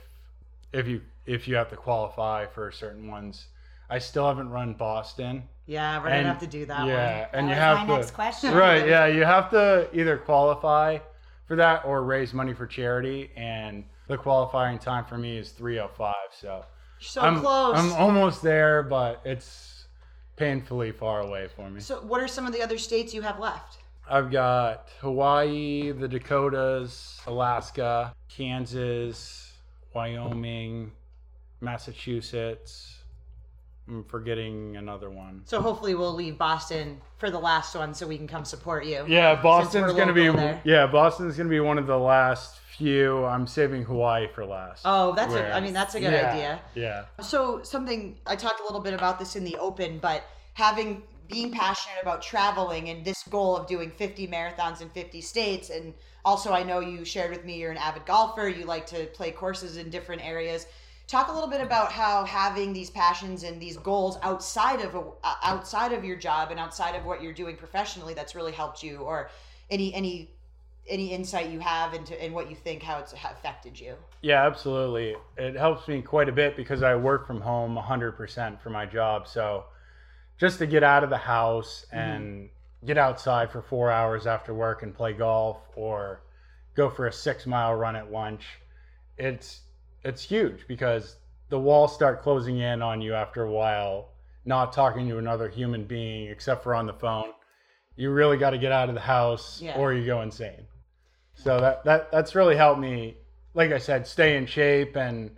if 0.74 0.86
you 0.86 1.00
if 1.24 1.48
you 1.48 1.54
have 1.56 1.70
to 1.70 1.76
qualify 1.76 2.44
for 2.44 2.70
certain 2.70 3.08
ones. 3.10 3.46
I 3.88 3.98
still 3.98 4.26
haven't 4.28 4.50
run 4.50 4.74
Boston. 4.74 5.44
Yeah, 5.64 5.98
we're 6.02 6.08
And- 6.08 6.24
gonna 6.24 6.28
have 6.28 6.38
to 6.40 6.46
do 6.46 6.66
that 6.66 6.86
yeah, 6.86 7.20
one. 7.20 7.28
and 7.32 7.48
That 7.48 7.54
you 7.54 7.58
have 7.60 7.78
my 7.78 7.94
to. 7.94 8.00
next 8.00 8.10
question. 8.10 8.52
Right, 8.54 8.86
yeah, 8.86 9.06
you 9.06 9.24
have 9.24 9.48
to 9.52 9.88
either 9.94 10.18
qualify 10.18 10.98
for 11.46 11.56
that 11.56 11.86
or 11.86 12.02
raise 12.02 12.34
money 12.34 12.52
for 12.52 12.66
charity, 12.66 13.30
and 13.36 13.82
the 14.06 14.18
qualifying 14.18 14.78
time 14.78 15.06
for 15.06 15.16
me 15.16 15.38
is 15.38 15.52
305. 15.52 16.14
So 16.38 16.66
So 17.00 17.22
I'm 17.22 17.40
close. 17.40 17.74
I'm 17.78 17.92
almost 17.94 18.42
there, 18.42 18.82
but 18.82 19.22
it's 19.24 19.86
painfully 20.36 20.92
far 20.92 21.20
away 21.22 21.48
for 21.48 21.70
me. 21.70 21.80
so 21.80 22.02
what 22.02 22.20
are 22.20 22.28
some 22.28 22.46
of 22.46 22.52
the 22.52 22.62
other 22.62 22.76
states 22.76 23.14
you 23.14 23.22
have 23.22 23.38
left? 23.38 23.78
I've 24.10 24.30
got 24.30 24.88
Hawaii, 25.00 25.92
the 25.92 26.08
Dakotas, 26.08 27.20
Alaska, 27.28 28.12
Kansas, 28.28 29.52
Wyoming, 29.94 30.90
Massachusetts. 31.60 32.96
I'm 33.88 34.04
forgetting 34.04 34.76
another 34.76 35.10
one. 35.10 35.42
So 35.44 35.60
hopefully 35.60 35.94
we'll 35.94 36.14
leave 36.14 36.36
Boston 36.36 37.00
for 37.18 37.30
the 37.30 37.38
last 37.38 37.74
one 37.76 37.94
so 37.94 38.06
we 38.06 38.16
can 38.16 38.26
come 38.26 38.44
support 38.44 38.84
you. 38.84 39.04
Yeah, 39.06 39.40
Boston's 39.40 39.92
gonna 39.92 40.12
be 40.12 40.28
local 40.28 40.40
there. 40.40 40.60
yeah, 40.64 40.86
Boston's 40.86 41.36
gonna 41.36 41.48
be 41.48 41.60
one 41.60 41.78
of 41.78 41.86
the 41.86 41.98
last 41.98 42.58
few. 42.76 43.24
I'm 43.24 43.46
saving 43.46 43.84
Hawaii 43.84 44.26
for 44.34 44.44
last. 44.44 44.82
Oh, 44.84 45.12
that's 45.14 45.32
a, 45.32 45.36
Where- 45.36 45.52
I 45.52 45.60
mean 45.60 45.72
that's 45.72 45.94
a 45.94 46.00
good 46.00 46.12
yeah, 46.12 46.30
idea. 46.30 46.60
Yeah. 46.74 47.04
So 47.22 47.62
something 47.62 48.18
I 48.26 48.36
talked 48.36 48.60
a 48.60 48.64
little 48.64 48.80
bit 48.80 48.94
about 48.94 49.18
this 49.18 49.36
in 49.36 49.44
the 49.44 49.56
open, 49.56 49.98
but 49.98 50.24
having 50.54 51.02
being 51.30 51.52
passionate 51.52 52.02
about 52.02 52.22
traveling 52.22 52.88
and 52.88 53.04
this 53.04 53.22
goal 53.24 53.56
of 53.56 53.66
doing 53.66 53.90
50 53.90 54.26
marathons 54.28 54.80
in 54.80 54.88
50 54.88 55.20
states 55.20 55.70
and 55.70 55.94
also 56.24 56.52
I 56.52 56.62
know 56.62 56.80
you 56.80 57.04
shared 57.04 57.30
with 57.30 57.44
me 57.44 57.58
you're 57.58 57.70
an 57.70 57.76
avid 57.76 58.06
golfer, 58.06 58.48
you 58.48 58.64
like 58.64 58.86
to 58.86 59.06
play 59.06 59.30
courses 59.30 59.76
in 59.76 59.90
different 59.90 60.24
areas. 60.24 60.66
Talk 61.06 61.28
a 61.28 61.32
little 61.32 61.48
bit 61.48 61.60
about 61.60 61.90
how 61.90 62.24
having 62.24 62.72
these 62.72 62.90
passions 62.90 63.42
and 63.42 63.60
these 63.60 63.76
goals 63.76 64.18
outside 64.22 64.80
of 64.80 64.94
a, 64.94 65.02
outside 65.42 65.92
of 65.92 66.04
your 66.04 66.16
job 66.16 66.50
and 66.50 66.60
outside 66.60 66.94
of 66.94 67.04
what 67.04 67.22
you're 67.22 67.32
doing 67.32 67.56
professionally 67.56 68.14
that's 68.14 68.34
really 68.34 68.52
helped 68.52 68.82
you 68.82 68.98
or 68.98 69.30
any 69.70 69.92
any 69.94 70.30
any 70.88 71.12
insight 71.12 71.50
you 71.50 71.60
have 71.60 71.94
into 71.94 72.20
and 72.22 72.34
what 72.34 72.50
you 72.50 72.56
think 72.56 72.82
how 72.82 72.98
it's 72.98 73.12
affected 73.12 73.78
you. 73.78 73.94
Yeah, 74.22 74.46
absolutely. 74.46 75.16
It 75.36 75.56
helps 75.56 75.88
me 75.88 76.02
quite 76.02 76.28
a 76.28 76.32
bit 76.32 76.56
because 76.56 76.82
I 76.82 76.94
work 76.94 77.26
from 77.26 77.40
home 77.40 77.76
100% 77.76 78.60
for 78.60 78.70
my 78.70 78.86
job. 78.86 79.28
So 79.28 79.64
just 80.40 80.58
to 80.58 80.66
get 80.66 80.82
out 80.82 81.04
of 81.04 81.10
the 81.10 81.18
house 81.18 81.84
mm-hmm. 81.88 81.98
and 81.98 82.50
get 82.86 82.96
outside 82.96 83.52
for 83.52 83.60
four 83.60 83.90
hours 83.90 84.26
after 84.26 84.54
work 84.54 84.82
and 84.82 84.94
play 84.94 85.12
golf 85.12 85.58
or 85.76 86.22
go 86.74 86.88
for 86.88 87.06
a 87.06 87.12
six 87.12 87.46
mile 87.46 87.74
run 87.74 87.94
at 87.94 88.10
lunch. 88.10 88.44
It's 89.18 89.60
it's 90.02 90.22
huge 90.22 90.66
because 90.66 91.16
the 91.50 91.58
walls 91.58 91.94
start 91.94 92.22
closing 92.22 92.58
in 92.58 92.80
on 92.80 93.02
you 93.02 93.12
after 93.12 93.42
a 93.42 93.50
while, 93.50 94.12
not 94.46 94.72
talking 94.72 95.06
to 95.08 95.18
another 95.18 95.48
human 95.48 95.84
being 95.84 96.28
except 96.28 96.62
for 96.62 96.74
on 96.74 96.86
the 96.86 96.94
phone. 96.94 97.32
You 97.96 98.10
really 98.10 98.38
got 98.38 98.50
to 98.50 98.58
get 98.58 98.72
out 98.72 98.88
of 98.88 98.94
the 98.94 99.00
house 99.02 99.60
Yeah. 99.60 99.76
or 99.76 99.92
you 99.92 100.06
go 100.06 100.22
insane. 100.22 100.66
So 101.34 101.60
that, 101.60 101.84
that 101.84 102.10
that's 102.10 102.34
really 102.34 102.56
helped 102.56 102.80
me, 102.80 103.16
like 103.52 103.72
I 103.72 103.78
said, 103.78 104.06
stay 104.06 104.38
in 104.38 104.46
shape 104.46 104.96
and 104.96 105.36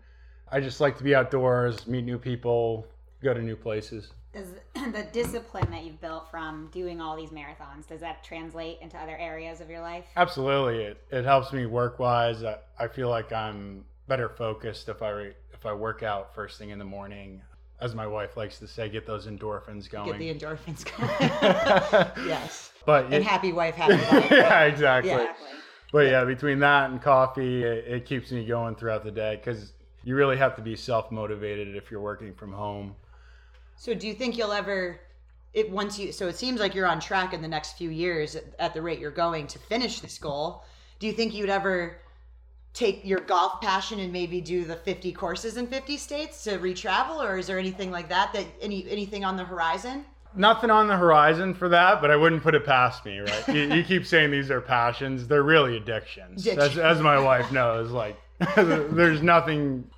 I 0.51 0.61
just 0.61 0.81
like 0.81 0.97
to 0.99 1.05
be 1.05 1.15
outdoors, 1.15 1.89
meet 1.89 2.05
new 2.05 2.19
people, 2.19 2.87
go 3.21 3.35
to 3.35 3.43
new 3.43 3.57
places. 3.57 4.13
Does 4.33 4.49
the 4.75 5.07
discipline 5.13 5.71
that 5.71 5.85
you've 5.85 6.01
built 6.01 6.31
from 6.31 6.69
doing 6.73 7.01
all 7.01 7.17
these 7.17 7.31
marathons 7.31 7.87
does 7.87 8.01
that 8.01 8.25
translate 8.25 8.79
into 8.81 8.97
other 8.97 9.17
areas 9.17 9.61
of 9.61 9.69
your 9.69 9.81
life? 9.81 10.05
Absolutely, 10.17 10.85
it, 10.85 11.01
it 11.11 11.25
helps 11.25 11.53
me 11.53 11.67
work 11.67 11.99
wise. 11.99 12.43
I, 12.43 12.57
I 12.79 12.89
feel 12.89 13.09
like 13.09 13.33
I'm 13.33 13.85
better 14.09 14.29
focused 14.29 14.89
if 14.89 15.03
I 15.03 15.31
if 15.53 15.67
I 15.67 15.73
work 15.73 16.03
out 16.03 16.35
first 16.35 16.59
thing 16.59 16.71
in 16.71 16.79
the 16.79 16.85
morning. 16.85 17.43
As 17.81 17.97
my 17.97 18.07
wife 18.07 18.37
likes 18.37 18.61
to 18.61 18.69
say, 18.69 18.89
get 18.89 19.07
those 19.07 19.27
endorphins 19.27 19.91
going. 19.91 20.13
Get 20.13 20.19
the 20.19 20.33
endorphins 20.47 20.85
going. 22.17 22.27
yes. 22.29 22.71
but 22.87 23.07
And 23.07 23.15
it- 23.15 23.23
happy 23.25 23.53
wife, 23.53 23.75
happy 23.75 23.95
life. 23.95 24.29
yeah, 24.31 24.63
exactly. 24.63 25.11
Yeah. 25.11 25.21
Exactly. 25.23 25.49
But 25.93 26.07
yeah, 26.07 26.25
between 26.25 26.61
that 26.61 26.91
and 26.91 27.03
coffee, 27.03 27.65
it, 27.65 27.85
it 27.87 28.07
keeps 28.07 28.31
me 28.33 28.47
going 28.47 28.77
throughout 28.77 29.05
the 29.05 29.11
day 29.11 29.37
because 29.37 29.73
you 30.05 30.15
really 30.15 30.37
have 30.39 30.57
to 30.57 30.63
be 30.63 30.75
self 30.77 31.11
motivated 31.11 31.77
if 31.77 31.91
you're 31.91 32.01
working 32.01 32.33
from 32.35 32.53
home. 32.53 32.95
So 33.83 33.95
do 33.95 34.07
you 34.07 34.15
think 34.15 34.39
you'll 34.39 34.53
ever 34.53 35.01
it 35.53 35.69
once 35.69 35.99
you 35.99 36.13
so 36.13 36.29
it 36.29 36.37
seems 36.37 36.61
like 36.61 36.73
you're 36.73 36.87
on 36.87 37.01
track 37.01 37.35
in 37.35 37.43
the 37.43 37.49
next 37.49 37.77
few 37.77 37.91
years 37.91 38.37
at, 38.37 38.45
at 38.61 38.75
the 38.75 38.81
rate 38.81 39.01
you're 39.01 39.11
going 39.11 39.49
to 39.49 39.59
finish 39.59 39.99
this 39.99 40.19
goal. 40.19 40.63
Do 41.01 41.09
you 41.09 41.13
think 41.13 41.35
you'd 41.35 41.51
ever 41.51 41.97
take 42.75 43.05
your 43.05 43.19
golf 43.19 43.61
passion 43.61 43.99
and 43.99 44.13
maybe 44.13 44.41
do 44.41 44.65
the 44.65 44.77
50 44.77 45.11
courses 45.11 45.57
in 45.57 45.67
50 45.67 45.97
states 45.97 46.45
to 46.45 46.59
retravel 46.59 47.25
or 47.29 47.39
is 47.39 47.49
there 47.49 47.59
anything 47.59 47.91
like 47.91 48.09
that 48.09 48.33
that 48.35 48.47
any 48.61 48.89
anything 48.89 49.25
on 49.25 49.37
the 49.37 49.43
horizon? 49.43 50.05
Nothing 50.37 50.71
on 50.71 50.87
the 50.87 50.97
horizon 50.97 51.53
for 51.53 51.69
that, 51.71 52.01
but 52.01 52.13
I 52.13 52.15
wouldn't 52.15 52.45
put 52.45 52.55
it 52.55 52.65
past 52.65 53.05
me, 53.05 53.19
right? 53.19 53.49
you, 53.49 53.63
you 53.63 53.83
keep 53.83 54.07
saying 54.07 54.31
these 54.31 54.49
are 54.53 54.61
passions, 54.61 55.27
they're 55.27 55.43
really 55.43 55.77
addictions. 55.77 56.47
As, 56.47 56.57
Addictions. 56.57 56.79
as 56.79 57.01
my 57.01 57.19
wife 57.19 57.51
knows, 57.51 57.91
like 57.91 58.17
there's 58.55 59.23
nothing 59.23 59.91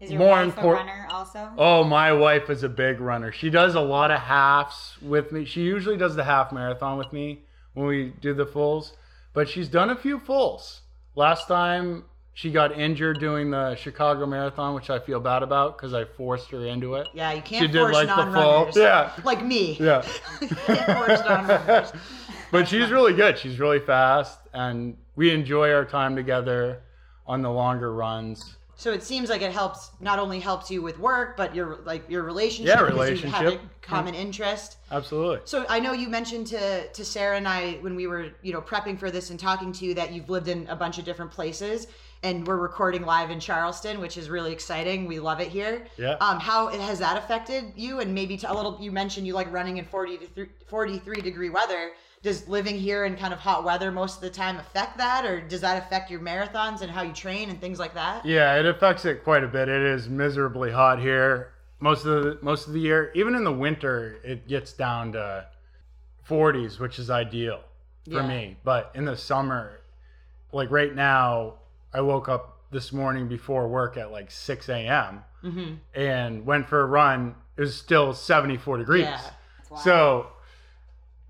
Is 0.00 0.10
your 0.10 0.18
More 0.18 0.30
wife 0.30 0.56
import- 0.56 0.76
a 0.76 0.80
runner 0.80 1.06
also? 1.10 1.50
Oh, 1.58 1.84
my 1.84 2.12
wife 2.12 2.48
is 2.48 2.62
a 2.62 2.68
big 2.68 3.00
runner. 3.00 3.30
She 3.32 3.50
does 3.50 3.74
a 3.74 3.80
lot 3.80 4.10
of 4.10 4.18
halves 4.20 4.96
with 5.02 5.30
me. 5.30 5.44
She 5.44 5.62
usually 5.62 5.96
does 5.98 6.16
the 6.16 6.24
half 6.24 6.52
marathon 6.52 6.96
with 6.96 7.12
me 7.12 7.40
when 7.74 7.86
we 7.86 8.14
do 8.20 8.32
the 8.32 8.46
fulls, 8.46 8.94
but 9.34 9.48
she's 9.48 9.68
done 9.68 9.90
a 9.90 9.96
few 9.96 10.18
fulls. 10.18 10.80
Last 11.16 11.48
time 11.48 12.04
she 12.32 12.50
got 12.50 12.78
injured 12.78 13.20
doing 13.20 13.50
the 13.50 13.74
Chicago 13.74 14.24
Marathon, 14.24 14.74
which 14.74 14.88
I 14.88 14.98
feel 15.00 15.20
bad 15.20 15.42
about 15.42 15.76
because 15.76 15.92
I 15.92 16.04
forced 16.06 16.50
her 16.52 16.64
into 16.64 16.94
it. 16.94 17.08
Yeah, 17.12 17.32
you 17.32 17.42
can't 17.42 17.60
She 17.60 17.66
did 17.68 17.80
force 17.80 17.92
like 17.94 18.08
the 18.08 18.14
full- 18.14 18.24
non-runners. 18.32 18.76
yeah. 18.76 19.12
Like 19.24 19.44
me. 19.44 19.76
Yeah. 19.78 20.00
force 20.40 21.20
non-runners. 21.28 21.92
but 22.50 22.66
she's 22.68 22.90
really 22.90 23.12
good. 23.12 23.36
She's 23.38 23.58
really 23.60 23.80
fast, 23.80 24.38
and 24.54 24.96
we 25.16 25.30
enjoy 25.34 25.70
our 25.72 25.84
time 25.84 26.16
together 26.16 26.80
on 27.26 27.42
the 27.42 27.50
longer 27.50 27.92
runs. 27.92 28.56
So 28.80 28.92
it 28.92 29.02
seems 29.02 29.28
like 29.28 29.42
it 29.42 29.52
helps 29.52 29.90
not 30.00 30.18
only 30.18 30.40
helps 30.40 30.70
you 30.70 30.80
with 30.80 30.98
work, 30.98 31.36
but 31.36 31.54
your 31.54 31.80
like 31.84 32.08
your 32.08 32.22
relationship. 32.22 32.74
Yeah, 32.74 32.86
because 32.86 33.20
You 33.22 33.28
have 33.28 33.40
a 33.42 33.44
relationship. 33.44 33.70
common 33.82 34.14
interest. 34.14 34.78
Absolutely. 34.90 35.40
So 35.44 35.66
I 35.68 35.80
know 35.80 35.92
you 35.92 36.08
mentioned 36.08 36.46
to 36.46 36.88
to 36.88 37.04
Sarah 37.04 37.36
and 37.36 37.46
I 37.46 37.72
when 37.82 37.94
we 37.94 38.06
were 38.06 38.30
you 38.40 38.54
know 38.54 38.62
prepping 38.62 38.98
for 38.98 39.10
this 39.10 39.28
and 39.28 39.38
talking 39.38 39.70
to 39.72 39.84
you 39.84 39.92
that 39.96 40.14
you've 40.14 40.30
lived 40.30 40.48
in 40.48 40.66
a 40.68 40.76
bunch 40.76 40.96
of 40.96 41.04
different 41.04 41.30
places, 41.30 41.88
and 42.22 42.46
we're 42.46 42.56
recording 42.56 43.02
live 43.04 43.30
in 43.30 43.38
Charleston, 43.38 44.00
which 44.00 44.16
is 44.16 44.30
really 44.30 44.50
exciting. 44.50 45.04
We 45.04 45.20
love 45.20 45.40
it 45.40 45.48
here. 45.48 45.86
Yeah. 45.98 46.14
Um, 46.14 46.40
how 46.40 46.68
has 46.68 47.00
that 47.00 47.18
affected 47.18 47.74
you? 47.76 48.00
And 48.00 48.14
maybe 48.14 48.38
to 48.38 48.50
a 48.50 48.54
little. 48.54 48.78
You 48.80 48.92
mentioned 48.92 49.26
you 49.26 49.34
like 49.34 49.52
running 49.52 49.76
in 49.76 49.84
40 49.84 50.16
to 50.36 50.48
43 50.68 51.20
degree 51.20 51.50
weather. 51.50 51.90
Does 52.22 52.46
living 52.48 52.76
here 52.76 53.06
in 53.06 53.16
kind 53.16 53.32
of 53.32 53.38
hot 53.38 53.64
weather 53.64 53.90
most 53.90 54.16
of 54.16 54.20
the 54.20 54.28
time 54.28 54.58
affect 54.58 54.98
that, 54.98 55.24
or 55.24 55.40
does 55.40 55.62
that 55.62 55.82
affect 55.82 56.10
your 56.10 56.20
marathons 56.20 56.82
and 56.82 56.90
how 56.90 57.00
you 57.00 57.14
train 57.14 57.48
and 57.48 57.58
things 57.58 57.78
like 57.78 57.94
that? 57.94 58.26
Yeah, 58.26 58.56
it 58.58 58.66
affects 58.66 59.06
it 59.06 59.24
quite 59.24 59.42
a 59.42 59.48
bit. 59.48 59.70
It 59.70 59.80
is 59.80 60.06
miserably 60.08 60.70
hot 60.70 61.00
here 61.00 61.52
most 61.80 62.04
of 62.04 62.22
the 62.22 62.38
most 62.42 62.66
of 62.66 62.74
the 62.74 62.80
year. 62.80 63.10
Even 63.14 63.34
in 63.34 63.42
the 63.42 63.52
winter, 63.52 64.18
it 64.22 64.46
gets 64.46 64.74
down 64.74 65.12
to 65.12 65.46
40s, 66.28 66.78
which 66.78 66.98
is 66.98 67.08
ideal 67.08 67.60
for 68.04 68.10
Yeah. 68.20 68.28
me. 68.28 68.58
But 68.64 68.90
in 68.94 69.06
the 69.06 69.16
summer, 69.16 69.80
like 70.52 70.70
right 70.70 70.94
now, 70.94 71.54
I 71.94 72.02
woke 72.02 72.28
up 72.28 72.58
this 72.70 72.92
morning 72.92 73.28
before 73.28 73.66
work 73.66 73.96
at 73.96 74.12
like 74.12 74.30
6 74.30 74.68
a.m. 74.68 75.24
Mm-hmm. 75.42 75.74
and 75.98 76.44
went 76.44 76.68
for 76.68 76.82
a 76.82 76.86
run. 76.86 77.34
It 77.56 77.62
was 77.62 77.74
still 77.74 78.12
74 78.12 78.76
degrees. 78.76 79.04
Yeah. 79.04 79.20
So, 79.82 80.26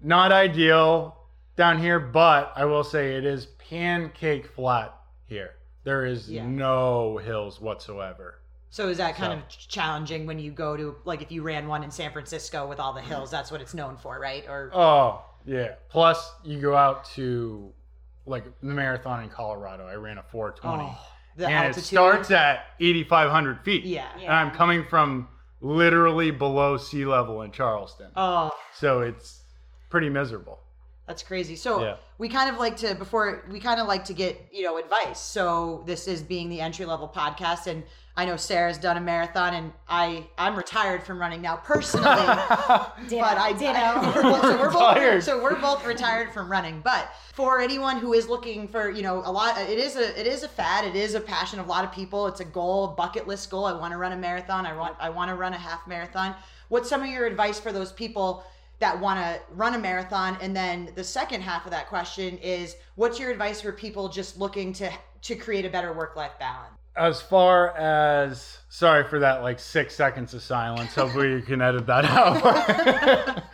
not 0.03 0.33
ideal 0.33 1.17
down 1.57 1.79
here, 1.79 2.01
but 2.01 2.53
I 2.57 2.65
will 2.65 2.85
say 2.85 3.17
it 3.17 3.25
is 3.25 3.47
pancake 3.47 4.47
flat 4.47 4.95
here. 5.27 5.51
There 5.85 6.05
is 6.05 6.31
Yeah. 6.31 6.47
no 6.47 7.19
hills 7.19 7.61
whatsoever. 7.61 8.37
So 8.71 8.89
is 8.89 8.99
that 8.99 9.17
kind 9.17 9.33
So- 9.33 9.39
of 9.39 9.49
challenging 9.49 10.27
when 10.27 10.39
you 10.39 10.53
go 10.53 10.77
to 10.77 10.97
like 11.05 11.23
if 11.23 11.33
you 11.33 11.43
ran 11.43 11.67
one 11.67 11.83
in 11.83 11.91
San 11.91 12.13
Francisco 12.13 12.67
with 12.67 12.79
all 12.79 12.93
the 12.93 13.01
hills? 13.01 13.31
That's 13.31 13.51
what 13.51 13.61
it's 13.61 13.75
known 13.75 13.97
for, 13.97 14.19
right? 14.21 14.45
Or 14.49 14.71
Oh, 14.73 15.25
yeah. 15.45 15.75
Plus, 15.89 16.33
you 16.45 16.61
go 16.61 16.77
out 16.77 17.05
to 17.17 17.73
like 18.27 18.45
the 18.61 18.67
marathon 18.67 19.25
in 19.25 19.29
Colorado. 19.31 19.87
I 19.87 19.95
ran 19.95 20.19
a 20.19 20.23
420. 20.23 20.85
oh, 20.85 21.07
the 21.37 21.47
and 21.47 21.55
altitude. 21.55 21.83
it 21.83 21.87
starts 21.87 22.31
at 22.31 22.67
8,500 22.79 23.61
feet. 23.65 23.85
yeah. 23.85 24.07
Yeah. 24.17 24.25
And 24.25 24.33
I'm 24.35 24.51
coming 24.53 24.85
from 24.85 25.29
literally 25.61 26.31
below 26.31 26.77
sea 26.77 27.05
level 27.05 27.43
in 27.43 27.51
Charleston. 27.53 28.11
Oh, 28.17 28.51
So 28.75 29.01
it's 29.01 29.40
pretty 29.91 30.09
miserable. 30.09 30.59
that's 31.07 31.23
crazy. 31.25 31.57
So 31.57 31.83
Yeah. 31.83 31.97
we 32.19 32.29
kind 32.29 32.49
of 32.49 32.57
like 32.59 32.77
to 32.79 32.95
before 32.95 33.43
we 33.51 33.59
kind 33.59 33.81
of 33.81 33.89
like 33.89 34.05
to 34.05 34.13
get 34.15 34.41
you 34.53 34.63
know 34.63 34.77
advice. 34.79 35.19
So 35.21 35.83
this 35.85 36.07
is 36.07 36.23
being 36.23 36.49
the 36.49 36.61
entry 36.61 36.87
level 36.87 37.09
podcast, 37.13 37.67
and 37.67 37.83
I 38.17 38.25
know 38.27 38.37
Sarah's 38.37 38.79
done 38.79 38.97
a 38.97 39.01
marathon, 39.01 39.55
and 39.55 39.73
I 39.89 40.29
I'm 40.39 40.55
retired 40.55 41.03
from 41.03 41.19
running 41.19 41.43
now 41.43 41.57
personally. 41.57 42.07
Ditto. 43.09 43.23
but 43.23 43.39
I 43.39 43.53
did. 43.59 43.75
we're 44.15 44.41
so 44.41 44.61
we're 44.61 44.71
both 44.71 45.25
so 45.25 45.43
we're 45.43 45.61
both 45.61 45.85
retired 45.85 46.33
from 46.33 46.49
running. 46.49 46.81
But 46.81 47.11
for 47.35 47.59
anyone 47.61 47.97
who 47.99 48.13
is 48.13 48.29
looking 48.29 48.69
for, 48.69 48.89
you 48.89 49.03
know, 49.03 49.21
a 49.25 49.33
lot, 49.33 49.59
it 49.59 49.79
is 49.81 49.97
a 49.97 50.21
it 50.21 50.29
is 50.29 50.45
a 50.45 50.49
fad. 50.49 50.85
It 50.85 50.95
is 50.95 51.15
a 51.15 51.21
passion 51.21 51.59
of 51.59 51.67
a 51.67 51.69
lot 51.69 51.83
of 51.85 51.91
people. 51.91 52.29
It's 52.29 52.41
a 52.41 52.45
goal, 52.45 52.85
a 52.85 52.89
bucket 52.95 53.27
list 53.27 53.51
goal. 53.51 53.65
I 53.65 53.73
want 53.73 53.91
to 53.93 53.99
run 53.99 54.13
a 54.13 54.17
marathon. 54.17 54.65
I 54.65 54.77
want 54.77 54.95
I 55.01 55.11
want 55.11 55.29
to 55.31 55.35
run 55.35 55.55
a 55.55 55.59
half 55.59 55.89
marathon. 55.89 56.37
What's 56.69 56.89
some 56.89 57.03
of 57.03 57.09
your 57.09 57.27
advice 57.27 57.59
for 57.59 57.73
those 57.73 57.91
people? 57.91 58.45
That 58.81 58.99
want 58.99 59.21
to 59.21 59.41
run 59.55 59.75
a 59.75 59.79
marathon, 59.79 60.37
and 60.41 60.57
then 60.57 60.91
the 60.95 61.05
second 61.05 61.43
half 61.43 61.65
of 61.67 61.71
that 61.71 61.89
question 61.89 62.39
is, 62.39 62.77
what's 62.97 63.19
your 63.19 63.31
advice 63.31 63.61
for 63.61 63.73
people 63.73 64.09
just 64.09 64.39
looking 64.39 64.73
to 64.75 64.91
to 65.23 65.37
create 65.37 65.65
a 65.65 65.71
better 65.71 65.93
work 65.93 66.17
life 66.17 66.33
balance? 66.39 66.75
as 66.97 67.23
far 67.23 67.77
as 67.79 68.59
sorry 68.69 69.05
for 69.05 69.21
that 69.21 69.43
like 69.43 69.61
six 69.61 69.95
seconds 69.95 70.35
of 70.35 70.43
silence 70.43 70.93
hopefully 70.93 71.31
you 71.31 71.41
can 71.41 71.63
edit 71.63 71.87
that 71.87 72.05
out 72.05 73.45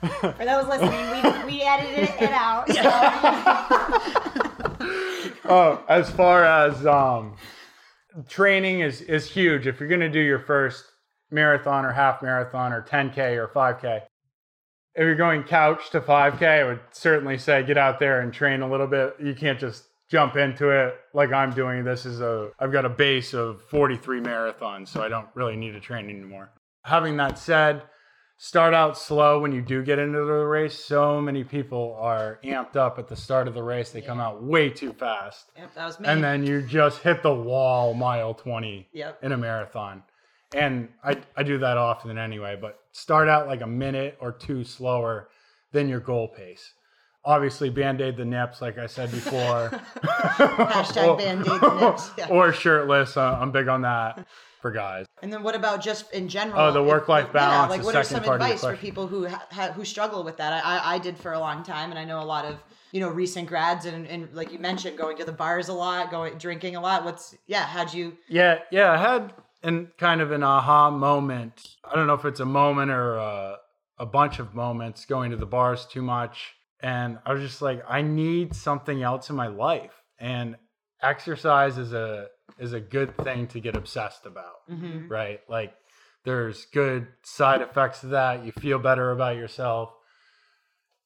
For 0.00 0.32
those 0.38 0.66
listening, 0.66 1.44
we, 1.46 1.52
we 1.52 1.62
edited 1.62 2.08
it 2.20 2.32
out. 2.32 2.66
So. 4.80 5.26
oh 5.44 5.84
as 5.88 6.10
far 6.10 6.44
as 6.44 6.86
um 6.86 7.36
training 8.28 8.80
is 8.80 9.02
is 9.02 9.30
huge 9.30 9.66
if 9.66 9.78
you're 9.78 9.90
going 9.90 10.00
to 10.00 10.08
do 10.08 10.20
your 10.20 10.38
first 10.38 10.84
marathon 11.30 11.84
or 11.84 11.92
half 11.92 12.22
marathon 12.22 12.72
or 12.72 12.82
10k 12.82 13.36
or 13.36 13.48
5k 13.48 14.02
if 14.94 15.02
you're 15.02 15.14
going 15.14 15.42
couch 15.44 15.90
to 15.90 16.00
5k 16.00 16.42
i 16.42 16.64
would 16.64 16.80
certainly 16.90 17.38
say 17.38 17.62
get 17.62 17.78
out 17.78 17.98
there 18.00 18.20
and 18.20 18.32
train 18.32 18.62
a 18.62 18.68
little 18.70 18.86
bit. 18.86 19.14
You 19.22 19.34
can't 19.34 19.58
just 19.58 19.84
jump 20.10 20.36
into 20.36 20.70
it 20.70 20.94
like 21.14 21.32
i'm 21.32 21.52
doing. 21.52 21.84
This 21.84 22.04
is 22.06 22.20
a 22.20 22.50
i've 22.58 22.72
got 22.72 22.84
a 22.84 22.88
base 22.88 23.32
of 23.34 23.62
43 23.70 24.20
marathons 24.20 24.88
so 24.88 25.02
i 25.02 25.08
don't 25.08 25.28
really 25.34 25.56
need 25.56 25.72
to 25.72 25.80
train 25.80 26.10
anymore. 26.10 26.50
Having 26.84 27.16
that 27.18 27.38
said 27.38 27.82
start 28.42 28.72
out 28.72 28.96
slow 28.96 29.38
when 29.38 29.52
you 29.52 29.60
do 29.60 29.82
get 29.84 29.98
into 29.98 30.18
the 30.18 30.32
race. 30.32 30.82
So 30.82 31.20
many 31.20 31.44
people 31.44 31.94
are 32.00 32.40
amped 32.42 32.74
up 32.74 32.98
at 32.98 33.06
the 33.06 33.14
start 33.14 33.46
of 33.46 33.52
the 33.52 33.62
race. 33.62 33.90
They 33.90 34.00
come 34.00 34.18
out 34.18 34.42
way 34.42 34.70
too 34.70 34.94
fast. 34.94 35.50
Yep, 35.58 35.74
that 35.74 35.84
was 35.84 36.00
me. 36.00 36.08
and 36.08 36.24
then 36.24 36.46
you 36.46 36.62
just 36.62 37.02
hit 37.02 37.22
the 37.22 37.34
wall 37.34 37.92
mile 37.92 38.32
20 38.32 38.88
Yep. 38.94 39.18
in 39.22 39.32
a 39.32 39.36
marathon 39.36 40.02
and 40.54 40.88
I, 41.04 41.16
I 41.36 41.42
do 41.42 41.58
that 41.58 41.76
often 41.76 42.16
anyway 42.18 42.58
but 42.60 42.80
start 42.92 43.28
out 43.28 43.46
like 43.46 43.60
a 43.60 43.66
minute 43.66 44.16
or 44.20 44.32
two 44.32 44.64
slower 44.64 45.28
than 45.72 45.88
your 45.88 46.00
goal 46.00 46.28
pace 46.28 46.72
obviously 47.24 47.70
band 47.70 48.00
aid 48.00 48.16
the 48.16 48.24
nips, 48.24 48.62
like 48.62 48.78
I 48.78 48.86
said 48.86 49.10
before. 49.10 49.70
Hashtag 50.02 51.18
Band-Aid 51.18 51.60
the 51.60 51.80
nips, 51.80 52.10
yeah. 52.18 52.28
Or 52.28 52.52
shirtless. 52.52 53.16
Uh, 53.16 53.38
I'm 53.40 53.52
big 53.52 53.68
on 53.68 53.82
that 53.82 54.26
for 54.60 54.70
guys. 54.70 55.06
And 55.22 55.32
then 55.32 55.42
what 55.42 55.54
about 55.54 55.80
just 55.80 56.12
in 56.12 56.28
general? 56.28 56.60
Oh, 56.60 56.72
the 56.72 56.82
work-life 56.82 57.32
balance, 57.32 57.70
Yeah, 57.70 57.76
like 57.76 57.84
what 57.84 57.96
are 57.96 58.04
some 58.04 58.22
part 58.22 58.40
of 58.40 58.46
your 58.46 58.54
advice 58.56 58.70
for 58.70 58.76
people 58.76 59.06
who 59.06 59.26
ha- 59.28 59.72
who 59.74 59.84
struggle 59.84 60.24
with 60.24 60.36
that? 60.38 60.64
I, 60.64 60.76
I 60.78 60.94
I 60.94 60.98
did 60.98 61.16
for 61.16 61.32
a 61.32 61.38
long 61.38 61.62
time, 61.62 61.90
and 61.90 61.98
I 61.98 62.04
know 62.04 62.20
a 62.20 62.24
lot 62.24 62.44
of 62.44 62.56
you 62.92 63.00
know 63.00 63.08
recent 63.08 63.48
grads, 63.48 63.86
and, 63.86 64.06
and 64.06 64.28
like 64.34 64.52
you 64.52 64.58
mentioned, 64.58 64.96
going 64.96 65.16
to 65.18 65.24
the 65.24 65.32
bars 65.32 65.68
a 65.68 65.72
lot, 65.72 66.10
going 66.10 66.36
drinking 66.38 66.76
a 66.76 66.80
lot. 66.80 67.04
What's 67.04 67.34
yeah? 67.46 67.64
How'd 67.64 67.92
you? 67.92 68.16
Yeah, 68.28 68.60
yeah. 68.70 68.92
I 68.92 68.96
had 68.96 69.32
an 69.62 69.92
kind 69.98 70.20
of 70.20 70.32
an 70.32 70.42
aha 70.42 70.90
moment. 70.90 71.76
I 71.84 71.94
don't 71.94 72.06
know 72.06 72.14
if 72.14 72.24
it's 72.24 72.40
a 72.40 72.46
moment 72.46 72.90
or 72.90 73.16
a, 73.16 73.56
a 73.98 74.06
bunch 74.06 74.38
of 74.38 74.54
moments 74.54 75.04
going 75.04 75.30
to 75.30 75.36
the 75.36 75.46
bars 75.46 75.86
too 75.86 76.02
much. 76.02 76.54
And 76.82 77.18
I 77.26 77.32
was 77.32 77.42
just 77.42 77.60
like, 77.60 77.82
I 77.88 78.00
need 78.02 78.54
something 78.56 79.02
else 79.02 79.28
in 79.28 79.36
my 79.36 79.48
life. 79.48 79.92
And 80.18 80.56
exercise 81.02 81.78
is 81.78 81.92
a 81.92 82.28
is 82.58 82.72
a 82.72 82.80
good 82.80 83.16
thing 83.18 83.46
to 83.48 83.60
get 83.60 83.76
obsessed 83.76 84.26
about. 84.26 84.68
Mhm. 84.70 85.08
right? 85.10 85.40
Like 85.48 85.74
there's 86.24 86.66
good 86.66 87.08
side 87.22 87.62
effects 87.62 88.00
to 88.00 88.08
that. 88.08 88.44
You 88.44 88.52
feel 88.52 88.78
better 88.78 89.10
about 89.12 89.36
yourself. 89.36 89.92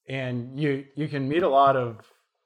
And 0.09 0.59
you 0.61 0.85
you 0.95 1.09
can 1.09 1.29
meet 1.29 1.43
a 1.43 1.49
lot 1.49 1.77
of 1.77 2.01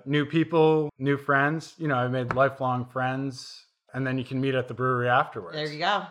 new 0.05 0.25
people, 0.25 0.91
new 0.99 1.17
friends. 1.17 1.75
You 1.79 1.89
know, 1.89 1.97
I 1.97 2.09
made 2.09 2.35
lifelong 2.35 2.87
friends 2.87 3.67
and 3.95 4.07
then 4.07 4.19
you 4.19 4.25
can 4.25 4.41
meet 4.41 4.55
at 4.55 4.69
the 4.69 4.75
brewery 4.75 5.09
afterwards. 5.09 5.57
There 5.57 5.67
you 5.67 5.79
go. 5.79 6.03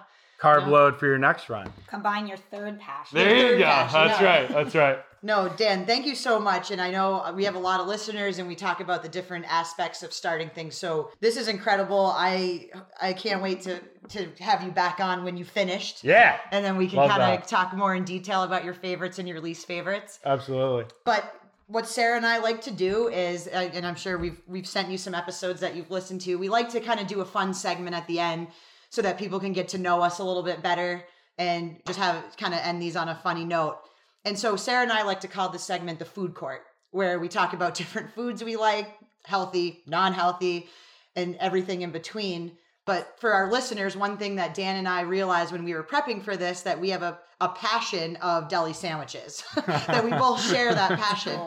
Carb 0.41 0.61
Yeah. 0.61 0.67
load 0.67 0.99
for 0.99 1.07
your 1.07 1.17
next 1.17 1.49
run. 1.49 1.71
Combine 1.87 2.27
your 2.27 2.37
third 2.37 2.79
passion. 2.79 3.17
There 3.17 3.53
you 3.53 3.57
go. 3.57 3.65
That's 3.65 3.93
That's 3.93 4.21
yeah. 4.21 4.27
right. 4.27 4.49
That's 4.49 4.75
right. 4.75 4.99
No, 5.23 5.49
Dan, 5.57 5.87
thank 5.87 6.05
you 6.05 6.13
so 6.13 6.39
much. 6.39 6.69
And 6.69 6.79
I 6.79 6.91
know 6.91 7.33
we 7.35 7.43
have 7.45 7.55
a 7.55 7.59
lot 7.59 7.79
of 7.79 7.87
listeners 7.87 8.37
and 8.37 8.47
we 8.47 8.53
talk 8.55 8.81
about 8.81 9.01
the 9.01 9.09
different 9.09 9.45
aspects 9.51 10.03
of 10.03 10.13
starting 10.13 10.47
things. 10.49 10.77
So 10.77 11.09
this 11.21 11.37
is 11.37 11.47
incredible. 11.47 12.13
I 12.15 12.69
I 13.01 13.13
can't 13.13 13.41
wait 13.41 13.61
to 13.61 13.79
to 14.09 14.27
have 14.39 14.61
you 14.63 14.69
back 14.69 14.99
on 14.99 15.23
when 15.23 15.35
you 15.35 15.43
finished. 15.43 16.03
Yeah. 16.03 16.37
And 16.51 16.63
then 16.63 16.77
we 16.77 16.87
can 16.87 16.99
kind 17.09 17.13
of 17.23 17.39
that. 17.39 17.47
talk 17.47 17.73
more 17.73 17.95
in 17.95 18.03
detail 18.03 18.43
about 18.43 18.63
your 18.63 18.75
favorites 18.75 19.17
and 19.17 19.27
your 19.27 19.41
least 19.41 19.65
favorites. 19.65 20.19
Absolutely. 20.23 20.85
But 21.03 21.33
what 21.67 21.87
Sarah 21.87 22.15
and 22.15 22.25
I 22.25 22.39
like 22.39 22.61
to 22.61 22.71
do 22.71 23.09
is, 23.09 23.47
uh, 23.47 23.69
and 23.73 23.85
I'm 23.85 23.95
sure 23.95 24.17
we've 24.17 24.41
we've 24.47 24.67
sent 24.67 24.89
you 24.89 24.97
some 24.97 25.13
episodes 25.13 25.59
that 25.61 25.75
you've 25.75 25.91
listened 25.91 26.21
to. 26.21 26.35
We 26.35 26.49
like 26.49 26.69
to 26.69 26.79
kind 26.79 26.99
of 26.99 27.07
do 27.07 27.21
a 27.21 27.25
fun 27.25 27.53
segment 27.53 27.95
at 27.95 28.07
the 28.07 28.19
end 28.19 28.47
so 28.89 29.01
that 29.01 29.17
people 29.17 29.39
can 29.39 29.51
get 29.51 29.67
to 29.69 29.77
know 29.77 30.01
us 30.01 30.19
a 30.19 30.23
little 30.23 30.43
bit 30.43 30.63
better 30.63 31.03
and 31.37 31.77
just 31.85 31.99
have 31.99 32.23
kind 32.37 32.53
of 32.53 32.61
end 32.61 32.81
these 32.81 32.95
on 32.95 33.09
a 33.09 33.15
funny 33.15 33.43
note. 33.43 33.79
And 34.23 34.39
so 34.39 34.55
Sarah 34.55 34.83
and 34.83 34.91
I 34.91 35.03
like 35.03 35.19
to 35.21 35.27
call 35.27 35.49
this 35.49 35.63
segment 35.63 35.99
the 35.99 36.05
food 36.05 36.33
court, 36.33 36.61
where 36.91 37.19
we 37.19 37.27
talk 37.27 37.53
about 37.53 37.75
different 37.75 38.11
foods 38.11 38.43
we 38.43 38.55
like, 38.55 38.89
healthy, 39.25 39.83
non-healthy, 39.85 40.67
and 41.15 41.35
everything 41.35 41.81
in 41.81 41.91
between. 41.91 42.53
But 42.87 43.19
for 43.19 43.33
our 43.33 43.51
listeners, 43.51 43.97
one 43.97 44.15
thing 44.17 44.37
that 44.37 44.53
Dan 44.53 44.77
and 44.77 44.87
I 44.87 45.01
realized 45.01 45.51
when 45.51 45.65
we 45.65 45.73
were 45.73 45.83
prepping 45.83 46.23
for 46.23 46.37
this 46.37 46.61
that 46.61 46.79
we 46.79 46.89
have 46.91 47.03
a, 47.03 47.19
a 47.41 47.49
passion 47.49 48.15
of 48.15 48.47
deli 48.47 48.71
sandwiches. 48.71 49.43
that 49.67 50.05
we 50.05 50.11
both 50.11 50.41
share 50.41 50.73
that 50.73 50.97
passion. 50.99 51.37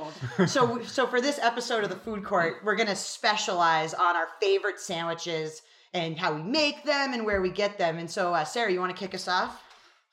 So 0.46 0.82
so 0.82 1.06
for 1.06 1.22
this 1.22 1.38
episode 1.40 1.82
of 1.82 1.88
the 1.88 1.96
food 1.96 2.24
court, 2.24 2.58
we're 2.62 2.76
going 2.76 2.90
to 2.90 2.94
specialize 2.94 3.94
on 3.94 4.16
our 4.16 4.28
favorite 4.40 4.78
sandwiches 4.78 5.62
and 5.94 6.18
how 6.18 6.34
we 6.34 6.42
make 6.42 6.84
them 6.84 7.14
and 7.14 7.24
where 7.24 7.40
we 7.40 7.50
get 7.50 7.78
them. 7.78 7.96
And 7.96 8.08
so 8.08 8.34
uh, 8.34 8.44
Sarah, 8.44 8.70
you 8.70 8.78
want 8.78 8.94
to 8.94 9.00
kick 9.00 9.14
us 9.14 9.26
off? 9.26 9.62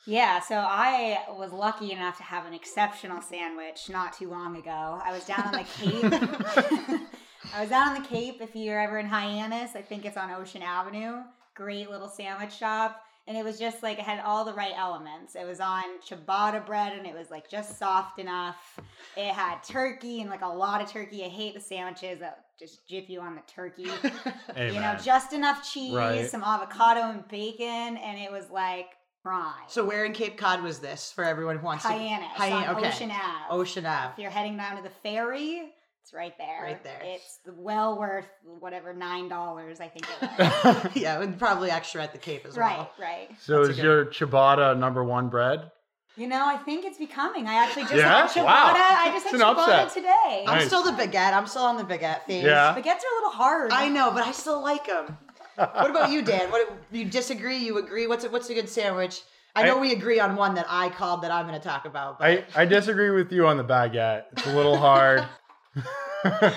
Yeah, 0.05 0.39
so 0.39 0.55
I 0.55 1.19
was 1.27 1.51
lucky 1.51 1.91
enough 1.91 2.15
to 2.17 2.23
have 2.23 2.45
an 2.45 2.53
exceptional 2.53 3.21
sandwich 3.21 3.89
not 3.89 4.13
too 4.13 4.29
long 4.29 4.55
ago. 4.55 5.01
I 5.03 5.11
was 5.11 5.25
down 5.25 5.41
on 5.41 5.51
the 5.51 5.65
Cape. 6.99 7.01
I 7.55 7.61
was 7.61 7.71
out 7.71 7.95
on 7.95 8.01
the 8.01 8.07
Cape. 8.07 8.41
If 8.41 8.55
you're 8.55 8.79
ever 8.79 8.99
in 8.99 9.05
Hyannis, 9.07 9.75
I 9.75 9.81
think 9.81 10.05
it's 10.05 10.17
on 10.17 10.31
Ocean 10.31 10.61
Avenue. 10.61 11.21
Great 11.55 11.89
little 11.89 12.07
sandwich 12.09 12.53
shop. 12.53 13.03
And 13.25 13.35
it 13.37 13.43
was 13.43 13.59
just 13.59 13.83
like 13.83 13.97
it 13.99 14.05
had 14.05 14.21
all 14.23 14.45
the 14.45 14.53
right 14.53 14.73
elements. 14.77 15.35
It 15.35 15.45
was 15.45 15.59
on 15.59 15.83
ciabatta 16.07 16.65
bread 16.65 16.93
and 16.97 17.05
it 17.05 17.13
was 17.13 17.29
like 17.29 17.49
just 17.49 17.77
soft 17.77 18.19
enough. 18.19 18.79
It 19.17 19.33
had 19.33 19.63
turkey 19.63 20.21
and 20.21 20.29
like 20.29 20.43
a 20.43 20.47
lot 20.47 20.81
of 20.81 20.89
turkey. 20.89 21.25
I 21.25 21.27
hate 21.27 21.53
the 21.53 21.59
sandwiches 21.59 22.19
that 22.19 22.45
just 22.57 22.87
jip 22.87 23.09
you 23.09 23.19
on 23.19 23.35
the 23.35 23.41
turkey. 23.47 23.89
Amen. 24.51 24.73
you 24.73 24.79
know, 24.79 24.95
just 25.03 25.33
enough 25.33 25.69
cheese, 25.69 25.93
Right. 25.93 26.29
some 26.29 26.43
avocado 26.43 27.01
and 27.01 27.27
bacon, 27.27 27.97
and 27.97 28.17
it 28.17 28.31
was 28.31 28.49
like 28.49 28.87
prime. 29.21 29.53
So 29.67 29.83
where 29.83 30.05
in 30.05 30.13
Cape 30.13 30.37
Cod 30.37 30.63
was 30.63 30.79
this 30.79 31.11
for 31.11 31.25
everyone 31.25 31.57
who 31.57 31.65
wants 31.65 31.83
Hyannis 31.83 32.33
to 32.33 32.41
Hyannis, 32.41 32.69
on 32.69 32.77
okay. 32.77 32.87
Ocean 32.87 33.11
Ave. 33.11 33.45
Ocean 33.49 33.85
If 33.85 34.19
you're 34.19 34.31
heading 34.31 34.55
down 34.55 34.77
to 34.77 34.83
the 34.83 34.89
ferry, 35.03 35.73
it's 36.07 36.13
right 36.13 36.33
there. 36.37 36.61
Right 36.63 36.83
there. 36.85 37.01
It's 37.03 37.39
well 37.57 37.99
worth 37.99 38.27
whatever 38.59 38.93
nine 38.93 39.27
dollars 39.27 39.81
I 39.81 39.89
think 39.89 40.05
it 40.21 40.85
was. 40.85 40.95
yeah, 40.95 41.21
and 41.21 41.37
probably 41.37 41.69
extra 41.69 42.01
at 42.01 42.13
the 42.13 42.17
Cape 42.17 42.45
as 42.45 42.55
right, 42.55 42.77
well. 42.77 42.91
right. 42.97 43.27
Right. 43.29 43.37
So 43.41 43.57
That's 43.59 43.71
is 43.71 43.75
good- 43.75 43.83
your 43.83 44.05
ciabatta 44.05 44.77
number 44.77 45.03
one 45.03 45.27
bread? 45.27 45.69
You 46.15 46.27
know, 46.27 46.43
I 46.47 46.55
think 46.57 46.85
it's 46.85 46.97
becoming. 46.97 47.45
I 47.47 47.55
actually 47.55 47.83
just 47.83 47.95
Yeah? 47.95 48.25
had 48.25 48.29
ciabatta. 48.29 48.45
Wow. 48.45 48.73
I 48.75 49.09
just 49.11 49.25
It's 49.27 49.35
had 49.39 49.41
an 49.49 49.55
ciabatta 49.55 49.83
upset. 49.83 49.93
today. 49.93 50.45
I'm 50.47 50.65
still 50.65 50.83
the 50.83 50.91
baguette. 50.93 51.33
I'm 51.33 51.45
still 51.45 51.63
on 51.63 51.75
the 51.77 51.83
baguette 51.83 52.23
phase. 52.23 52.43
Yeah. 52.45 52.73
Baguettes 52.73 52.85
are 53.03 53.11
a 53.11 53.15
little 53.17 53.31
hard. 53.31 53.71
I 53.73 53.89
know, 53.89 54.11
but 54.11 54.23
I 54.23 54.31
still 54.31 54.61
like 54.63 54.87
them. 54.87 55.17
what 55.57 55.89
about 55.91 56.09
you, 56.11 56.21
Dan? 56.23 56.49
What 56.51 56.71
you 56.91 57.03
disagree? 57.05 57.57
You 57.57 57.77
agree? 57.79 58.07
What's 58.07 58.23
a, 58.23 58.29
what's 58.29 58.49
a 58.49 58.53
good 58.53 58.69
sandwich? 58.69 59.21
I 59.55 59.63
know 59.63 59.77
I- 59.77 59.81
we 59.81 59.91
agree 59.91 60.19
on 60.21 60.35
one 60.37 60.55
that 60.55 60.65
I 60.69 60.89
called 60.89 61.21
that 61.23 61.31
I'm 61.31 61.47
going 61.47 61.59
to 61.59 61.67
talk 61.67 61.85
about. 61.85 62.17
but- 62.19 62.25
I, 62.27 62.45
I 62.55 62.65
disagree 62.65 63.09
with 63.11 63.31
you 63.31 63.45
on 63.45 63.57
the 63.57 63.63
baguette. 63.65 64.23
It's 64.31 64.47
a 64.47 64.55
little 64.55 64.77
hard. 64.87 65.23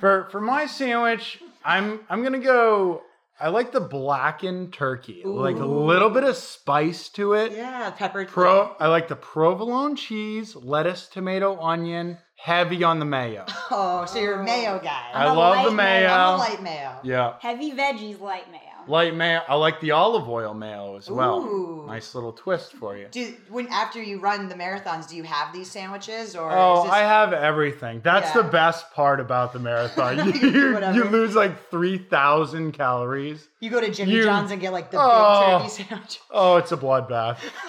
for 0.00 0.28
for 0.30 0.40
my 0.40 0.66
sandwich, 0.66 1.40
I'm 1.64 2.00
I'm 2.08 2.22
gonna 2.22 2.38
go. 2.38 3.02
I 3.40 3.48
like 3.48 3.72
the 3.72 3.80
blackened 3.80 4.72
turkey, 4.72 5.22
like 5.24 5.56
a 5.56 5.64
little 5.64 6.10
bit 6.10 6.22
of 6.22 6.36
spice 6.36 7.08
to 7.10 7.32
it. 7.32 7.52
yeah, 7.52 7.90
pepper. 7.90 8.24
Pro, 8.24 8.76
I 8.78 8.86
like 8.86 9.08
the 9.08 9.16
provolone 9.16 9.96
cheese, 9.96 10.54
lettuce, 10.54 11.08
tomato, 11.08 11.58
onion, 11.60 12.18
heavy 12.36 12.84
on 12.84 12.98
the 13.00 13.04
mayo. 13.04 13.44
Oh, 13.74 14.04
so 14.04 14.18
you're 14.20 14.38
a 14.40 14.44
mayo 14.44 14.78
guy. 14.84 15.10
I 15.14 15.24
a 15.24 15.34
love 15.34 15.56
light 15.56 15.64
the 15.64 15.70
mayo. 15.72 16.06
mayo. 16.06 16.14
I'm 16.14 16.34
a 16.34 16.38
light 16.38 16.62
mayo. 16.62 16.92
Yeah, 17.02 17.34
Heavy 17.40 17.72
veggies, 17.72 18.20
light 18.20 18.50
mayo. 18.52 18.60
Light 18.88 19.14
mayo. 19.14 19.40
I 19.48 19.54
like 19.54 19.80
the 19.80 19.90
olive 19.92 20.28
oil 20.28 20.54
mayo 20.54 20.96
as 20.96 21.10
well. 21.10 21.40
Ooh. 21.40 21.84
Nice 21.86 22.14
little 22.14 22.32
twist 22.32 22.72
for 22.74 22.96
you. 22.96 23.08
Do 23.10 23.34
when 23.48 23.66
after 23.68 24.02
you 24.02 24.18
run 24.20 24.48
the 24.48 24.54
marathons, 24.54 25.08
do 25.08 25.16
you 25.16 25.22
have 25.24 25.52
these 25.52 25.70
sandwiches 25.70 26.34
or? 26.36 26.50
Oh, 26.50 26.78
is 26.78 26.84
this, 26.84 26.92
I 26.92 26.98
have 27.00 27.32
everything. 27.32 28.00
That's 28.02 28.34
Yeah. 28.34 28.42
the 28.42 28.48
best 28.48 28.90
part 28.92 29.20
about 29.20 29.52
the 29.52 29.58
marathon. 29.58 30.16
You 30.42 30.50
You, 30.50 30.92
you, 30.94 31.04
lose 31.04 31.34
like 31.34 31.70
3,000 31.70 32.72
calories. 32.72 33.48
you 33.60 33.70
go 33.70 33.80
to 33.80 33.90
Jimmy 33.90 34.12
you- 34.12 34.24
John's 34.24 34.50
and 34.50 34.60
get 34.60 34.72
like 34.72 34.90
the 34.90 34.98
Oh. 35.00 35.58
big 35.60 35.68
turkey 35.70 35.84
sandwich. 35.88 36.20
Oh, 36.30 36.56
it's 36.56 36.72
a 36.72 36.76
bloodbath. 36.76 37.38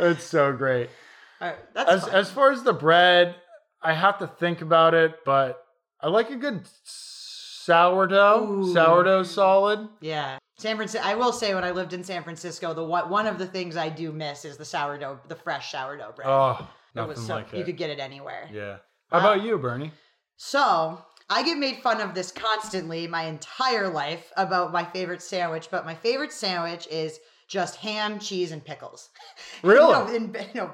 it's 0.00 0.24
so 0.24 0.52
great. 0.52 0.90
Right, 1.40 1.56
that's 1.74 1.90
As, 1.90 2.02
fine. 2.04 2.14
as 2.14 2.30
far 2.30 2.52
as 2.52 2.62
the 2.62 2.72
bread, 2.72 3.34
I 3.82 3.92
have 3.94 4.18
to 4.18 4.26
think 4.28 4.60
about 4.62 4.94
it, 4.94 5.16
but 5.24 5.64
I 6.00 6.08
like 6.08 6.30
a 6.30 6.36
good 6.36 6.62
sourdough. 7.64 8.46
Ooh. 8.50 8.72
Sourdough 8.72 9.22
solid. 9.24 9.88
yeah. 10.00 10.38
San 10.58 10.76
Francisco. 10.76 11.06
I 11.08 11.14
will 11.14 11.32
say, 11.32 11.54
when 11.54 11.64
I 11.64 11.70
lived 11.72 11.92
in 11.92 12.04
San 12.04 12.22
Francisco, 12.22 12.72
the 12.74 12.84
one 12.84 13.08
one 13.10 13.26
of 13.26 13.38
the 13.38 13.46
things 13.46 13.76
I 13.76 13.88
do 13.88 14.12
miss 14.12 14.44
is 14.44 14.56
the 14.58 14.64
sourdough, 14.64 15.18
the 15.26 15.34
fresh 15.34 15.72
sourdough 15.72 16.12
bread. 16.14 16.28
Oh, 16.28 16.58
It 16.60 16.96
nothing 16.96 17.08
was 17.16 17.26
so, 17.26 17.34
like 17.36 17.52
You 17.52 17.64
could 17.64 17.76
get 17.78 17.90
it 17.90 17.98
anywhere. 17.98 18.48
Yeah. 18.52 18.76
How 19.10 19.18
about 19.18 19.38
um, 19.40 19.46
you, 19.46 19.58
Bernie? 19.58 19.90
So 20.36 21.02
I 21.30 21.42
get 21.42 21.56
made 21.58 21.78
fun 21.78 22.00
of 22.00 22.14
this 22.14 22.30
constantly 22.30 23.06
my 23.08 23.24
entire 23.24 23.88
life 23.88 24.30
about 24.36 24.72
my 24.72 24.84
favorite 24.84 25.22
sandwich, 25.22 25.68
but 25.70 25.86
my 25.86 25.94
favorite 25.94 26.32
sandwich 26.32 26.86
is 26.90 27.18
just 27.48 27.76
ham, 27.76 28.18
cheese, 28.18 28.52
and 28.52 28.64
pickles. 28.64 29.08
Really? 29.62 29.92
no, 29.92 30.06
and, 30.14 30.46
no, 30.54 30.70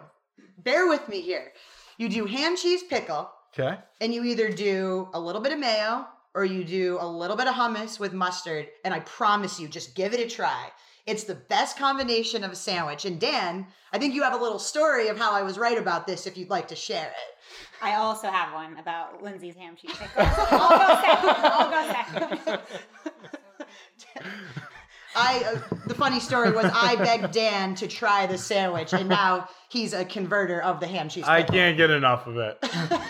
bear 0.59 0.89
with 0.89 1.09
me 1.09 1.21
here. 1.21 1.53
You 1.99 2.09
do 2.09 2.27
ham, 2.27 2.57
cheese, 2.57 2.83
pickle, 2.83 3.31
Okay. 3.59 3.79
and 4.01 4.13
you 4.13 4.25
either 4.25 4.51
do 4.51 5.09
a 5.15 5.21
little 5.21 5.41
bit 5.41 5.53
of 5.53 5.59
mayo 5.59 6.07
or 6.35 6.45
you 6.45 6.65
do 6.65 6.99
a 7.01 7.09
little 7.09 7.37
bit 7.37 7.49
of 7.49 7.55
hummus 7.55 7.99
with 7.99 8.13
mustard. 8.13 8.69
And 8.85 8.93
I 8.95 9.01
promise 9.01 9.59
you, 9.59 9.69
just 9.69 9.95
give 9.95 10.13
it 10.15 10.21
a 10.21 10.29
try. 10.29 10.69
It's 11.07 11.25
the 11.25 11.35
best 11.35 11.79
combination 11.79 12.45
of 12.45 12.53
a 12.53 12.57
sandwich. 12.57 13.05
And 13.05 13.19
Dan, 13.19 13.67
I 13.93 13.99
think 13.99 14.15
you 14.15 14.23
have 14.23 14.35
a 14.35 14.43
little 14.43 14.59
story 14.59 15.09
of 15.09 15.19
how 15.19 15.33
I 15.33 15.43
was 15.43 15.59
right 15.59 15.79
about 15.79 16.07
this 16.07 16.27
if 16.27 16.37
you'd 16.37 16.51
like 16.51 16.69
to 16.69 16.77
share 16.77 17.07
it. 17.07 17.39
I 17.81 17.95
also 17.95 18.29
have 18.29 18.53
one 18.53 18.79
about 18.79 19.23
Lindsay's 19.23 19.57
ham 19.57 19.75
cheese 19.77 19.93
pickles. 19.93 20.13
I'll 20.51 20.79
go 20.79 21.01
second. 21.01 21.31
I'll 21.45 21.71
go 21.71 22.43
second. 22.45 22.61
I 25.19 25.43
uh, 25.73 25.77
the 25.87 25.95
funny 25.95 26.21
story 26.21 26.53
was 26.53 26.67
I 26.73 26.97
begged 26.97 27.33
Dan 27.33 27.75
to 27.77 27.89
try 27.89 28.27
the 28.27 28.39
sandwich, 28.39 28.93
and 28.93 29.09
now 29.09 29.49
he's 29.69 29.93
a 29.93 30.05
converter 30.05 30.63
of 30.63 30.79
the 30.81 30.87
ham 30.87 31.09
cheese. 31.09 31.25
I 31.27 31.41
pickle. 31.43 31.55
can't 31.57 31.77
get 31.77 31.91
enough 31.91 32.27
of 32.27 32.37
it. 32.37 32.59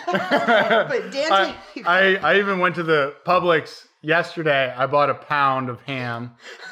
But 0.09 1.11
Dan's 1.11 1.31
I, 1.31 1.55
I, 1.85 2.15
I 2.15 2.39
even 2.39 2.59
went 2.59 2.75
to 2.75 2.83
the 2.83 3.15
Publix 3.25 3.85
yesterday. 4.01 4.73
I 4.75 4.87
bought 4.87 5.09
a 5.11 5.13
pound 5.13 5.69
of 5.69 5.79
ham. 5.81 6.31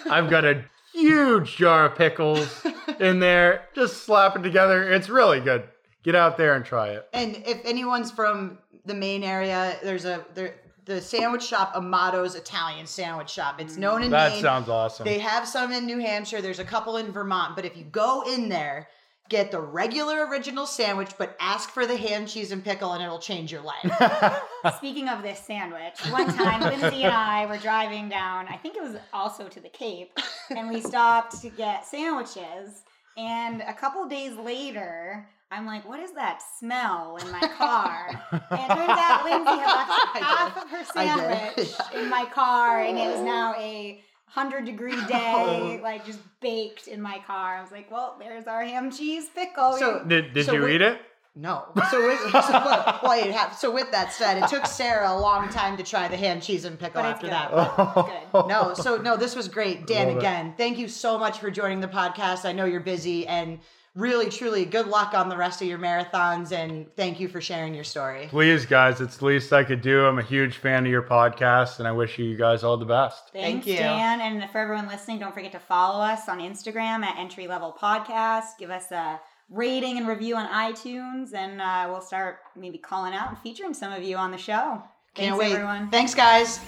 I've 0.10 0.30
got 0.30 0.43
a 0.43 0.65
huge 0.91 1.56
jar 1.58 1.86
of 1.86 1.95
pickles 1.95 2.65
in 3.00 3.19
there. 3.19 3.67
Just 3.76 4.04
slap 4.06 4.36
it 4.36 4.41
together. 4.41 4.91
It's 4.91 5.10
really 5.10 5.39
good. 5.39 5.69
Get 6.04 6.15
out 6.15 6.38
there 6.38 6.56
and 6.56 6.65
try 6.65 6.89
it. 6.89 7.08
and 7.13 7.36
if 7.45 7.63
anyone's 7.63 8.10
from 8.10 8.58
the 8.88 8.95
Maine 8.95 9.23
area. 9.23 9.78
There's 9.84 10.06
a 10.06 10.26
there 10.34 10.56
the 10.88 11.02
sandwich 11.02 11.43
shop 11.43 11.73
Amato's 11.76 12.36
Italian 12.36 12.88
Sandwich 12.88 13.30
Shop. 13.30 13.60
It's 13.60 13.76
mm. 13.76 13.80
known 13.80 14.04
in 14.04 14.12
That 14.12 14.32
Maine. 14.32 14.41
sounds 14.41 14.69
awesome. 14.69 15.06
They 15.06 15.19
have 15.19 15.47
some 15.47 15.71
in 15.71 15.86
New 15.86 16.00
Hampshire. 16.00 16.41
There's 16.41 16.60
a 16.60 16.65
couple 16.65 16.97
in 16.97 17.12
Vermont. 17.12 17.56
But 17.56 17.65
if 17.65 17.76
you 17.76 17.84
go 17.84 18.23
in 18.28 18.47
there, 18.50 18.88
get 19.30 19.52
the 19.52 19.60
regular 19.60 20.26
original 20.28 20.65
sandwich, 20.65 21.12
but 21.17 21.36
ask 21.39 21.69
for 21.69 21.86
the 21.86 21.97
ham, 21.97 22.26
cheese, 22.26 22.52
and 22.52 22.63
pickle, 22.63 22.93
and 22.93 23.04
it'll 23.04 23.19
change 23.19 23.52
your 23.52 23.62
life. 23.62 24.41
Speaking 24.78 25.10
of 25.10 25.21
this 25.21 25.39
sandwich, 25.39 26.00
one 26.10 26.34
time 26.34 26.62
Lindsay 26.62 27.04
and 27.04 27.13
I 27.13 27.45
were 27.45 27.58
driving 27.58 28.08
down, 28.08 28.47
I 28.47 28.56
think 28.56 28.78
it 28.78 28.82
was 28.82 28.95
also 29.12 29.50
to 29.50 29.60
the 29.60 29.69
Cape, 29.69 30.17
and 30.50 30.69
we 30.69 30.82
stopped 30.82 31.41
to 31.41 31.50
get 31.50 31.86
sandwiches. 31.86 32.84
And 33.17 33.62
a 33.62 33.73
couple 33.73 34.08
days 34.08 34.38
later, 34.38 35.28
I'm 35.50 35.66
like, 35.66 35.88
what 35.88 36.00
is 36.02 36.12
that 36.14 36.42
smell 36.60 37.18
in 37.22 37.32
my 37.32 37.40
car? 37.58 38.10
And 38.32 38.42
it 38.42 38.68
turns 38.68 39.00
out 39.00 39.24
Lindsay 39.24 39.64
had 39.64 39.88
left 39.88 40.18
half 40.18 40.58
of 40.64 40.70
her 40.70 40.84
I 40.96 41.56
did. 41.56 41.68
sandwich 41.68 41.74
in 42.04 42.10
my 42.10 42.26
car, 42.26 42.82
and 42.82 42.98
it 42.98 43.08
was 43.10 43.22
oh. 43.22 43.26
now 43.26 43.56
a 43.58 44.02
hundred 44.26 44.66
degree 44.66 45.02
day, 45.08 45.78
oh. 45.80 45.84
like 45.84 46.06
just 46.06 46.20
baked 46.42 46.88
in 46.88 47.02
my 47.02 47.20
car. 47.26 47.56
I 47.58 47.62
was 47.62 47.72
like, 47.72 47.90
well, 47.90 48.18
there's 48.20 48.46
our 48.46 48.64
ham 48.64 48.92
cheese 48.92 49.30
pickle. 49.34 49.74
So- 49.78 50.04
did 50.06 50.34
did 50.34 50.46
So 50.46 50.54
you 50.54 50.64
we- 50.64 50.76
eat 50.76 50.82
it? 50.82 51.00
No. 51.40 51.66
So 51.92 52.04
with, 52.06 52.20
so, 52.32 52.32
well, 52.52 53.00
well, 53.04 53.26
you 53.26 53.32
have- 53.32 53.54
so 53.56 53.72
with 53.72 53.92
that 53.92 54.12
said, 54.12 54.42
it 54.44 54.50
took 54.50 54.66
Sarah 54.66 55.14
a 55.14 55.18
long 55.20 55.50
time 55.50 55.78
to 55.78 55.84
try 55.84 56.08
the 56.08 56.18
ham, 56.18 56.42
cheese, 56.42 56.66
and 56.66 56.80
pickle 56.80 57.04
But 57.04 57.06
after 57.14 57.28
good. 57.28 57.32
that. 57.34 58.32
good. 58.34 58.48
no, 58.48 58.74
so 58.74 58.98
no, 58.98 59.16
this 59.16 59.36
was 59.36 59.48
great. 59.48 59.86
Dan, 59.86 60.08
Love 60.08 60.16
it. 60.16 60.20
again, 60.20 60.56
thank 60.58 60.80
you 60.80 60.88
so 60.88 61.18
much 61.20 61.38
for 61.40 61.52
joining 61.52 61.80
the 61.80 61.88
podcast. 61.88 62.44
I 62.44 62.54
know 62.54 62.66
you're 62.66 62.80
busy 62.80 63.28
and 63.28 63.60
really, 63.98 64.30
truly 64.30 64.64
good 64.64 64.86
luck 64.86 65.16
on 65.16 65.28
the 65.28 65.36
rest 65.36 65.60
of 65.62 65.68
your 65.68 65.80
marathons 65.80 66.52
and 66.52 66.86
thank 66.96 67.20
you 67.20 67.28
for 67.28 67.42
sharing 67.42 67.74
your 67.74 67.84
story. 67.84 68.28
Please, 68.30 68.66
guys, 68.66 69.02
it's 69.02 69.18
the 69.18 69.26
least 69.26 69.52
I 69.52 69.64
could 69.64 69.82
do. 69.82 70.06
I'm 70.06 70.20
a 70.20 70.24
huge 70.24 70.58
fan 70.58 70.86
of 70.86 70.92
your 70.92 71.02
podcast, 71.02 71.80
and 71.80 71.88
I 71.88 71.92
wish 71.92 72.20
you 72.20 72.38
guys 72.38 72.64
all 72.64 72.78
the 72.78 72.86
best. 72.86 73.30
Thanks, 73.34 73.66
Thank 73.66 73.68
you. 73.68 73.78
Dan. 73.78 74.22
And 74.22 74.50
for 74.52 74.60
everyone 74.60 74.88
listening, 74.88 75.18
don't 75.18 75.34
forget 75.34 75.52
to 75.54 75.60
follow 75.60 76.04
us 76.04 76.30
on 76.30 76.40
Instagram 76.40 77.04
at 77.04 77.18
Entry 77.18 77.48
Level 77.48 77.76
Podcast. 77.78 78.60
Give 78.60 78.70
us 78.70 78.92
a 78.92 79.20
rating 79.50 79.98
and 79.98 80.08
review 80.08 80.36
on 80.36 80.48
iTunes, 80.48 81.34
and 81.34 81.60
uh, 81.60 81.88
we'll 81.90 82.02
start 82.02 82.38
maybe 82.56 82.78
calling 82.78 83.14
out 83.14 83.30
and 83.30 83.38
featuring 83.40 83.74
some 83.74 83.92
of 83.92 84.04
you 84.04 84.16
on 84.16 84.30
the 84.30 84.38
show. 84.38 84.84
Can't 85.16 85.36
Thanks, 85.36 85.40
wait. 85.40 85.52
everyone. 85.54 85.90
Thanks, 85.90 86.14
guys. 86.14 86.60